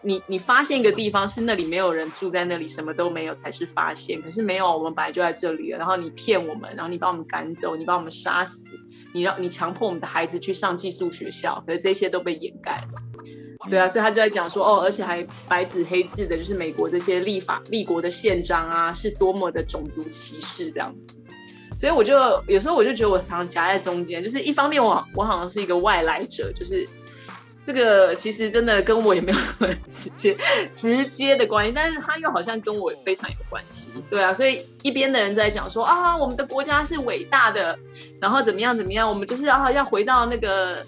[0.02, 4.20] 你你发现一个地方是那里没有人住在那里，什么都没有才是发现。
[4.22, 5.78] 可是没有，我们本来就在这里了。
[5.78, 8.66] 然后你骗我们，然后你把我们赶走，你把我们杀死，
[9.12, 12.88] 你让你强迫我们的孩子去上寄宿学校，可是这些都被掩盖了。
[13.68, 21.16] 对啊，所以他就在讲说哦，而且还白纸黑字的，就是美国这些立法立国的宪章啊，是多么的种族歧视这样子。
[21.76, 22.14] 所以我就
[22.46, 26.88] 有时候我就觉得我常常夹在中间，就是一方面我我好像是一个外来者，就是
[27.66, 30.36] 这个其实真的跟我也没有什么直接
[30.74, 37.78] 直接的关系，但是他又好像跟我非常有关系，对啊，所以一边的人在讲说啊，我们的国家是伟大的，
[38.20, 40.84] 然后怎么样怎么样，我们就是啊要回到那个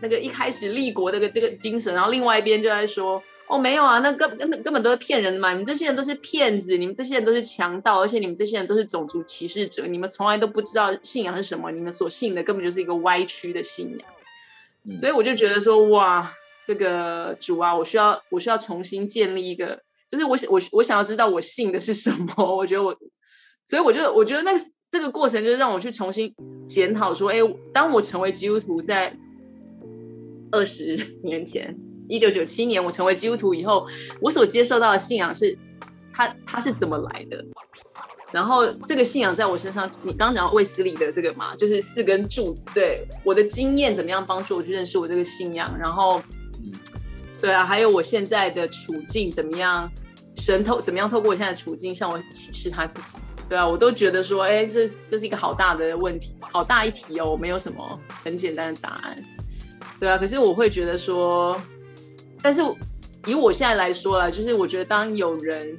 [0.00, 3.22] 那个一开始立国的这个这个精神，然后另外一边就在说。
[3.48, 5.50] 哦，没有啊，那根根本根本都是骗人的嘛！
[5.50, 14.08] 你们这些人都是骗子，你们这些人都是强盗，而且你们这些人都是种族歧视者，你们从来都不知道信仰是什么，你们所信的根本就是一个歪曲的信仰。
[14.98, 16.32] 所以我就觉得说，哇，
[16.66, 19.80] 这个主啊，我需要我需要重新建立一个，
[20.10, 22.56] 就是我我我想要知道我信的是什么。
[22.56, 22.96] 我觉得我，
[23.66, 24.52] 所以我就我觉得那
[24.90, 26.34] 这个过程就是让我去重新
[26.66, 27.38] 检讨说，哎，
[27.72, 29.16] 当我成为基督徒在
[30.50, 31.76] 二十 年前。
[32.08, 33.86] 一九九七年，我成为基督徒以后，
[34.20, 35.56] 我所接受到的信仰是，
[36.12, 37.42] 它它是怎么来的？
[38.32, 42.64] 然后这个信仰在我身上，你刚刚讲到卫斯理的这个嘛，就是四根柱子。
[42.72, 45.76] 对，我的经验怎么样帮助我去认识我这个信仰？
[45.78, 46.22] 然后，
[47.40, 49.90] 对啊，还有我现在的处境怎么样
[50.36, 53.18] 神透怎么样透过我现在的处境向我启示他自己。
[53.48, 59.14] 对啊，我都觉得说，哎，这这是一个好大的问题，好大一题哦，我没有什么很简单的答案。
[60.00, 61.60] 对啊，可是我会觉得说，
[62.40, 62.62] 但是
[63.26, 65.76] 以我现在来说啦，就是我觉得当有人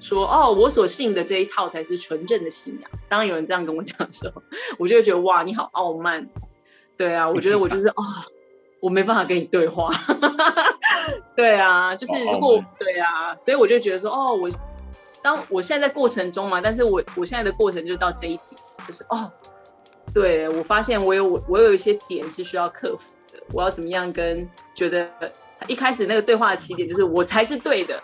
[0.00, 4.42] 说，哦，我所信的这一套才是纯正的信仰，当有人这样跟我讲的时候，
[4.78, 6.28] 我就会觉得哇，你好傲慢。
[6.96, 8.04] 对啊，我觉得我就是哦，
[8.80, 9.90] 我没办法跟你对话。
[11.36, 14.50] 对啊，就是如果对啊，所以我就觉得说，哦，我。
[15.20, 19.28] 当我现在在过程中嘛，但是我我现在的过程就是到这一点，就是哦，
[20.14, 25.10] 对，我发现我有我我有一些点是需要克服的，我要怎么样跟觉得
[25.66, 28.00] 一开始那个对话的起点就是我才是对的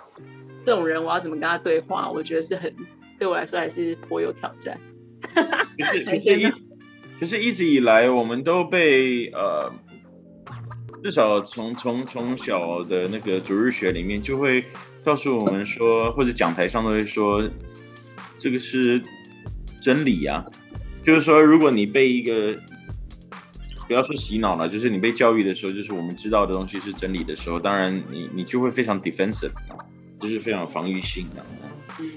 [0.64, 2.10] 这种人，我要怎么跟他对话？
[2.10, 2.74] 我觉得是很
[3.18, 4.78] 对我来说还是颇有挑战。
[5.20, 6.52] 可是 可是一
[7.20, 9.72] 可是一直以来我们都被呃，
[11.02, 14.64] 至少从从从小的那个主日学里面就会。
[15.04, 17.46] 告诉我们说，或者讲台上都会说，
[18.38, 19.02] 这个是
[19.82, 20.42] 真理啊。
[21.04, 22.58] 就是说，如果你被一个
[23.86, 29.52] 不要说洗脑了，就是你被教育的时候，就是我们知道的东西是真理的时候，当然你你就会非常 defensive，
[30.20, 31.44] 就是非常防御性的。
[32.00, 32.10] 嗯，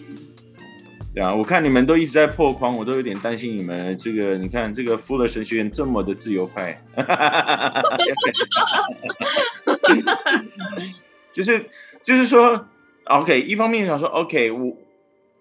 [1.13, 4.37] 对啊，我看你们都一直在破框，我都有点担心你们这个。
[4.37, 6.83] 你看这个富勒神学院这么的自由派，
[11.33, 11.65] 就是
[12.03, 12.67] 就是说。
[13.09, 14.77] OK，一方面想说，OK，我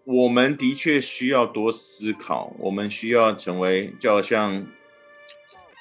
[0.05, 4.65] 我们的确需要多思考，我们需要成为，就好像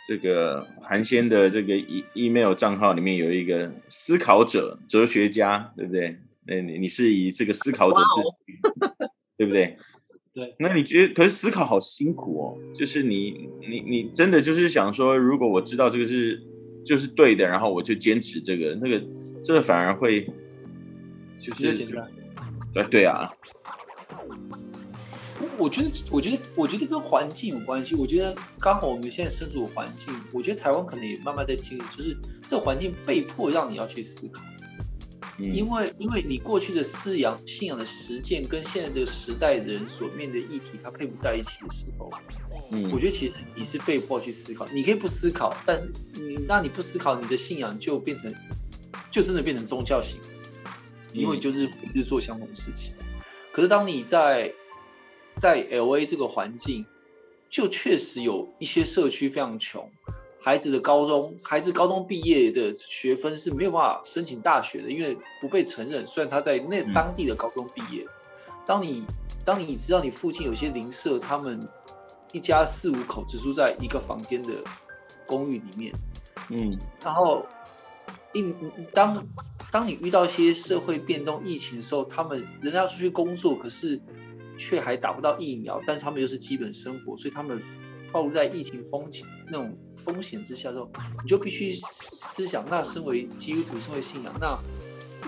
[0.08, 6.18] 这个韩先的这个 E email 账号里面有一个思考者、哲学家，对不对？
[6.48, 8.28] 那你你是以这个思考者自居
[8.80, 9.10] ，Wow.
[9.38, 9.78] 对不对？
[10.34, 10.56] 对。
[10.60, 16.42] 那你觉得，可是思考好辛苦哦，就是你你你真的就是想说，如果我知道这个是
[16.86, 19.04] 就是对的，然后我就坚持这个，那个
[19.44, 20.28] 这个反而会。
[21.38, 21.86] 就是
[22.74, 23.30] 对对啊，
[25.58, 27.94] 我觉得，我觉得，我觉得跟环境有关系。
[27.94, 32.16] 我觉得刚好我们现在身处的环境，我觉得台湾可能也慢慢在经历，就是
[32.48, 34.42] 这环境被迫让你要去思考，
[35.38, 42.12] 嗯、因为因为你过去的思想信仰的实践跟现在这个时代人所面对的议题，它配不在一起的时候，
[42.72, 44.66] 嗯，我觉得其实你是被迫去思考。
[44.74, 48.34] 你可以不思考，但是你那你不思考，你的信仰就变成
[49.12, 50.20] 就真的变成宗教型。
[51.14, 52.92] 因为你就日日做相同的事情，
[53.54, 54.54] 可是当你在
[55.40, 56.86] 在 LA 这个环境，
[57.50, 59.90] 就确实有一些社区非常穷，
[60.46, 66.06] 孩子的高中孩子高中毕业的学分是没有办法申请大学的，因为不被承认。
[66.06, 68.06] 虽然他在那当地的高中毕业，
[68.64, 69.08] 当你
[69.44, 71.68] 当你知道你附近有些邻舍，他们
[72.32, 74.54] 一家四五口只住在一个房间的
[75.26, 75.92] 公寓里面，
[76.52, 77.44] 嗯，然后
[78.34, 78.54] 一
[78.94, 79.26] 当。
[79.72, 84.00] 当你遇到一些社会变动、疫情的时候，他们人家要出去工作，可是
[84.58, 87.62] 却还打不到疫苗，但是他们又是基本生活，所以他们
[88.16, 90.90] 暴露在疫情风险那种风险之下的时候，
[91.22, 94.58] 你就必须思想：那身为基督徒、身为信仰，那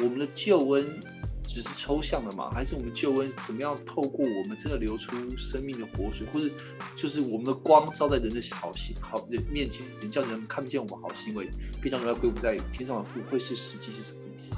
[0.02, 0.98] 我们的救恩
[1.44, 2.50] 只是抽象的吗？
[2.50, 6.50] 还是我们救恩怎么样透过我们真的流出生命的活水，或者
[6.96, 11.50] 就是我们的光照在人的好行好人面前，人叫人看不见我们好行为，
[11.82, 14.56] 并将荣耀归不在天上的父，会是实际是什么意思？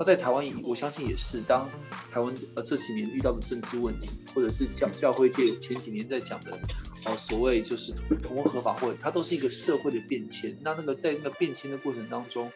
[0.00, 1.42] 那在台湾，我相信也是。
[1.42, 1.68] 当
[2.10, 6.58] 台湾呃这几年遇到的政治问题，或者是教教会界前几年在讲的
[7.04, 7.92] 哦所谓就是
[8.22, 10.56] 同婚合法会，它都是一个社会的变迁。
[10.62, 12.50] 那那个在那个变迁的过程当中，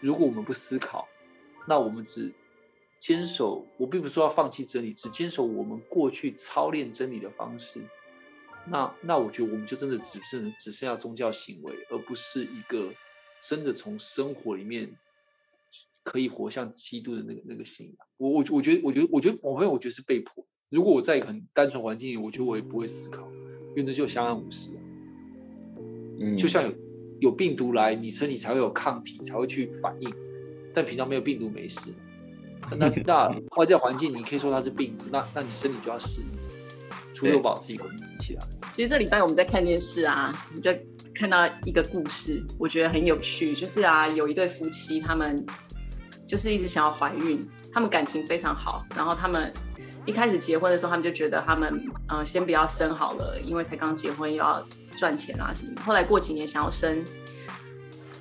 [0.00, 1.08] 如果我们不思考，
[1.66, 2.34] 那我们只
[3.00, 7.80] 坚守，我并不是说要放弃真理，只坚守我们过去操练真理的方式。
[8.66, 12.92] 那那我觉得我们就真的只剩只剩下宗教行为，而不是一个
[13.40, 14.94] 真的从生活里面。
[16.04, 20.46] 可以活像基督的那个那个信仰，我我我觉得我觉得我觉得我朋友我觉得是被迫。
[20.68, 23.26] 如果我在一个很单纯环境里，我觉得我也不会思考，
[23.70, 24.70] 因为那就相安无事。
[26.20, 26.74] 嗯，就像有
[27.20, 30.14] 有病毒来，你身体才会有抗体，才会去反应。
[30.74, 31.94] 但平常没有病毒没事。
[32.76, 36.26] 那 那外在环境，你可以说它是病毒，那那你身体就要适应，
[37.14, 37.88] 除非我把自己关
[38.26, 38.42] 起来。
[38.74, 40.70] 其实这礼拜我们在看电视啊，你就
[41.14, 45.46] 看到一个故事，我觉得很有趣，就是啊，有一对夫妻他们。
[46.26, 48.84] 就是一直想要怀孕，他们感情非常好。
[48.96, 49.52] 然后他们
[50.06, 54.66] 一开始结婚的时候，他们就觉得他们嗯、先不要生好了，因为才刚结婚又要
[54.96, 55.72] 赚钱啊什么。
[55.82, 57.04] 后来过几年想要生，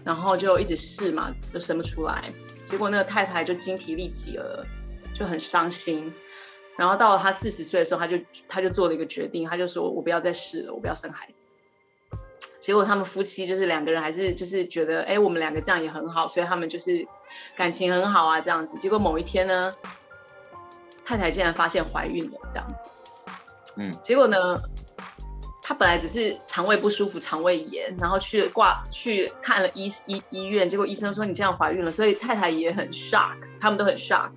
[0.04, 2.30] 然后就一直试嘛，都生不出来。
[2.66, 4.66] 结果那个太太就精疲力竭了，
[5.14, 6.12] 就很伤心。
[6.76, 11.48] 然后到了他四十岁的时候，他就他就做了一个决定，他就说：“我不要再试了，我不要生孩子。”
[12.64, 17.06] 结果他们夫妻就是两个人，还是就是觉得，哎，我们两个这样也很好，所以他们就是
[17.58, 18.78] 感情很好啊，这样子。
[18.78, 19.74] 结果某一天呢，
[21.04, 22.84] 太太竟然发现怀孕了，这样子。
[23.76, 24.58] 嗯，结果呢，
[25.62, 34.32] 她本来只是肠胃不舒服，肠胃炎，然后去挂去看了医医医院，结果医生说你这样怀孕了，所以太太也很 shock，他们都很 shock。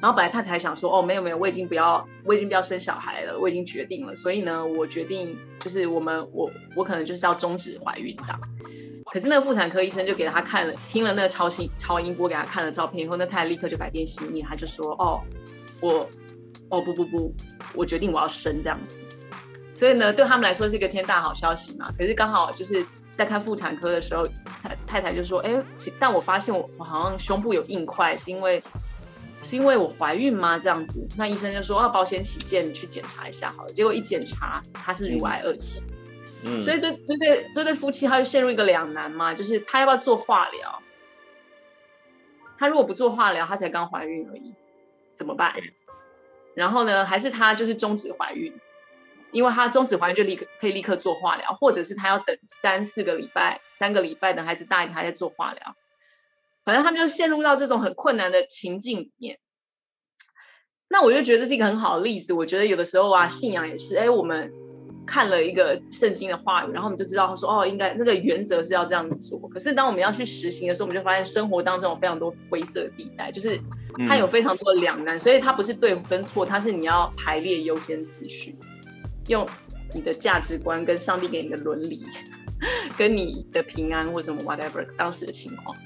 [0.00, 8.40] 然后本来太太想说，哦，没有没有，我已经不要，我已经不要生小孩了，我已经决定了，所以呢，我决定就是我们我我可能就是要终止怀孕这样。
[9.12, 15.20] 可是那个妇产科医生就给他看了，听了那个超声超音波给他看了照片以后，那太太立刻就改变心意，他就说，哦，
[15.80, 16.08] 我，
[16.70, 17.34] 哦不不不，
[17.74, 18.96] 我决定我要生这样子。
[19.74, 21.92] 所以呢，对他们来说是一个天大好消息嘛。
[21.98, 24.24] 可是刚好就是在看妇产科的时候，
[24.62, 25.62] 太太太就说，哎，
[25.98, 28.62] 但我发现我我好像胸部有硬块，是因为。
[29.42, 30.58] 是因为我怀孕吗？
[30.58, 33.72] 这样子，那医生就说啊保险起见，你去检查一下好了。
[33.72, 35.82] 结果一检查，他是乳癌二期。
[36.44, 40.82] 嗯，所以这这对这对夫妻他就陷入一个两难嘛，就是他要不要做化疗？
[42.56, 44.54] 他如果不做化疗，他才刚怀孕而已，
[45.14, 45.52] 怎么办？
[46.54, 48.52] 然后呢，还是他就是终止怀孕，
[49.32, 55.76] 因为他终止怀孕就立刻可以立刻做化疗，或者是他要等三四个礼拜，三个礼拜等孩子大一点，还在做化疗。
[56.64, 59.38] 反正他们就陷入到这种很困难的情境里面，
[60.88, 62.32] 那我就觉得这是一个很好的例子。
[62.32, 64.52] 我觉得有的时候啊，信仰也是，哎，我们
[65.06, 69.38] 看了一个圣经的话语，然后我们就知道他说，哦，应该那个原则是要这样子做。
[69.48, 73.58] 可是当我们要去实行的时候，我们就发现生活当中有非常多灰色地带，就是
[74.06, 75.18] 它有非常多的两难。
[75.18, 78.54] 所以它不是对跟错，它是你要排列优先次序，
[79.26, 79.44] 用
[79.94, 82.04] 你的价值观跟上帝给你的伦理，
[82.96, 85.76] 跟你的平安或什么 whatever 当时的情况。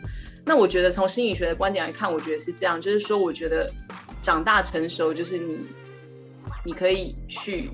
[0.49, 3.68] 那我觉得从心理学的观点来看，我觉得是这样，就是说，我觉得
[4.22, 5.59] 长大成熟就是你，
[6.64, 7.68] 你可以去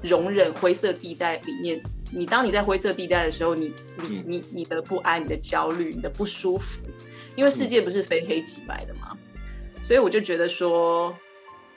[0.00, 1.82] 容忍灰色地带里面。
[2.10, 3.74] 你当你在灰色地带的时候，你
[4.08, 6.80] 你你你的不安、你的焦虑、你的不舒服，
[7.34, 9.18] 因为世界不是非黑即白的嘛。
[9.82, 11.12] 所以我就觉得说，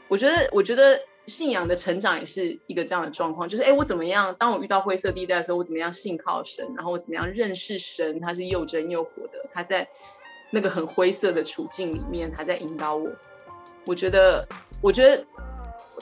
[0.08, 4.36] 我觉得我觉得信仰的成长也是一个这样的状况，就是哎，我怎么样？
[4.40, 6.66] 当我遇到灰色地带的时候，我怎么样信靠神？
[6.76, 8.20] 然后我怎么样认识神？
[8.20, 9.88] 他是又真又活的，他在。
[10.54, 13.10] 那个很灰色的处境里面，他在引导我。
[13.86, 14.46] 我觉得，
[14.82, 15.26] 我觉得，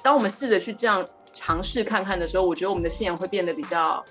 [0.01, 4.03] 当我们试着去这样尝试看看的时候，我觉得我们的信仰会变得比较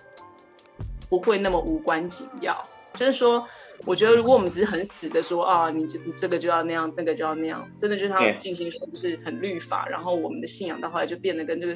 [1.11, 2.57] 不会那么无关紧要。
[2.95, 3.45] 就是说，
[3.87, 11.75] 我觉得如果我们只是很死的说啊，你这你这个就要那样，那个就要那样，真的就是他进行说就是很律法，然后我们的信仰到后来就变得跟这个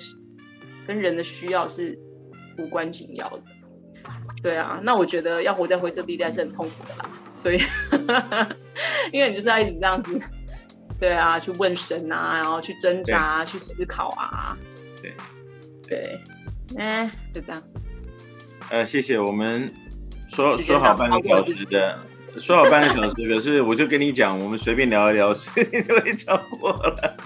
[0.87, 1.99] 跟人的需要是
[2.59, 3.43] 无关紧要的。
[4.43, 7.09] 对啊，那我觉得要活在灰色地带是很痛苦的啦。
[7.35, 7.61] 所以，
[9.13, 10.21] 因为你就是要一直这样子，
[10.99, 14.57] 对啊，去问神啊，然后去挣扎啊，去思考啊，
[15.01, 15.15] 对，
[15.89, 16.21] 对，
[16.77, 17.63] 哎，就这样。
[18.71, 19.19] 呃，谢谢。
[19.19, 19.73] 我们
[20.35, 21.99] 说说好半个小时的，
[22.39, 27.17] 说好半个小时，可是我就跟你讲，我们随便聊一聊，时间就会超过了。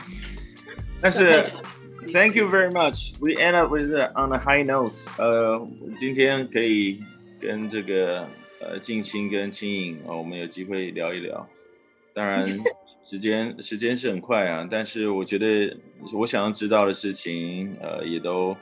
[1.00, 1.44] 但是，
[2.12, 3.14] Thank you very much.
[3.20, 4.94] We end up with on a high note.
[5.18, 7.00] 呃，今天可以
[7.40, 8.26] 跟这个。
[8.58, 11.46] 呃，静心跟青颖哦，我们有机会聊一聊。
[12.14, 12.42] 当然，
[13.08, 15.76] 时间时间是很快啊，但是我觉得
[16.14, 18.56] 我想要知道的事情，呃，也都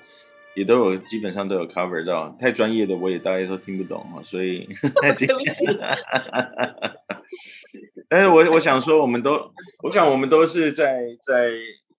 [0.55, 2.37] 也都有基本上都有 cover 到。
[2.41, 4.69] 太专业的我也大概都听不懂哈，所以。
[8.09, 9.53] 但是我我想说，我们都，
[9.83, 11.51] 我想我们都是在在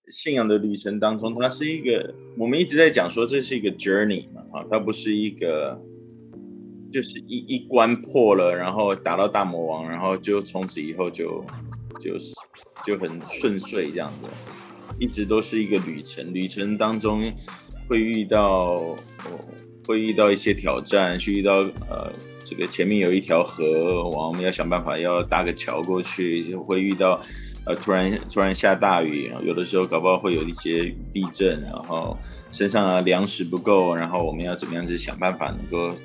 [0.08, 5.80] 信仰的旅程当中，它是一个，我们一直在讲说这是一个 journey 嘛，啊，它不是一个。
[6.92, 11.44] 就是一一关破了，然后打到大魔王，然后就从此以后就
[12.00, 12.32] 就是
[12.86, 14.28] 就很顺遂这样子，
[14.98, 16.32] 一直都是一个旅程。
[16.32, 17.24] 旅程当中
[17.88, 18.96] 会遇到，哦，
[19.86, 21.54] 会遇到一些挑战，去遇到
[21.88, 22.12] 呃
[22.44, 27.20] 这个前面有一条河，我们要想办法要搭个桥过去，就会遇到
[27.64, 32.16] 呃突然突然下大雨，有的时候搞不好会有一些地震，然后
[32.50, 35.96] 身上啊粮食不够，然后我们要怎么样子想办法能够。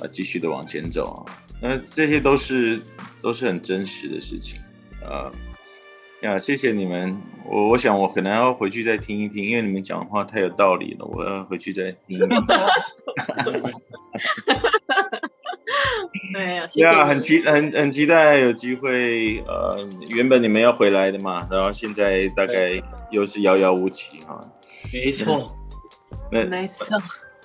[0.00, 1.26] 呃，继续的往前走，
[1.60, 2.80] 那这些都是
[3.20, 4.60] 都是很真实的事情
[5.04, 5.26] 啊。
[6.22, 7.16] 呀，谢谢你们，
[7.46, 12.28] 我我想我可能要回去再听一听，因为你们讲话太有道理了，我要回去再听一听。
[16.32, 19.78] 对呀，呀，很期很很期待有机会，呃，
[20.10, 24.40] 原本你们要回来的嘛，然后现在大概又是遥遥无期哈。
[24.92, 25.56] 没错，
[26.30, 27.00] 没错。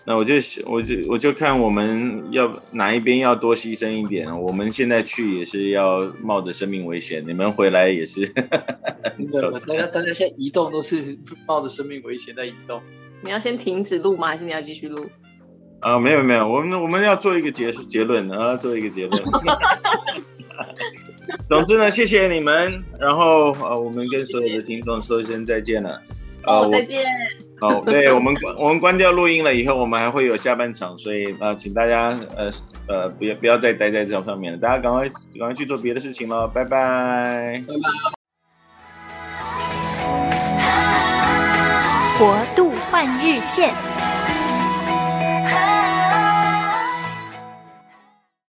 [0.06, 0.36] 那我就
[0.66, 4.28] 我就我就看我们要哪一边要多牺牲一点。
[4.42, 8.28] 我们现在去也是要冒着生命危险，你们回来也是。
[8.36, 12.82] 对，大家大家现在移动都是 冒着生命危险在移动。
[13.22, 14.28] 你要先停止录吗？
[14.28, 15.06] 还是你要继续录？
[15.80, 19.24] 啊，没有没有，我们我们要做一个结结论啊，做一个结论。
[21.48, 22.84] 总之呢，谢谢你们。
[23.00, 26.02] 然后呃，我们跟所有的听众说一声再见了。
[26.46, 27.06] 哦，再见。
[27.64, 32.50] 好， 对我们关我们关掉录音了以后，我们还会有下半场，所以呃，请大家呃
[32.90, 37.64] 呃不要不要再待在这上面了，大家赶快赶快去做别的事情了，拜拜。
[37.66, 37.80] 拜拜。
[42.20, 43.93] 国度换日线。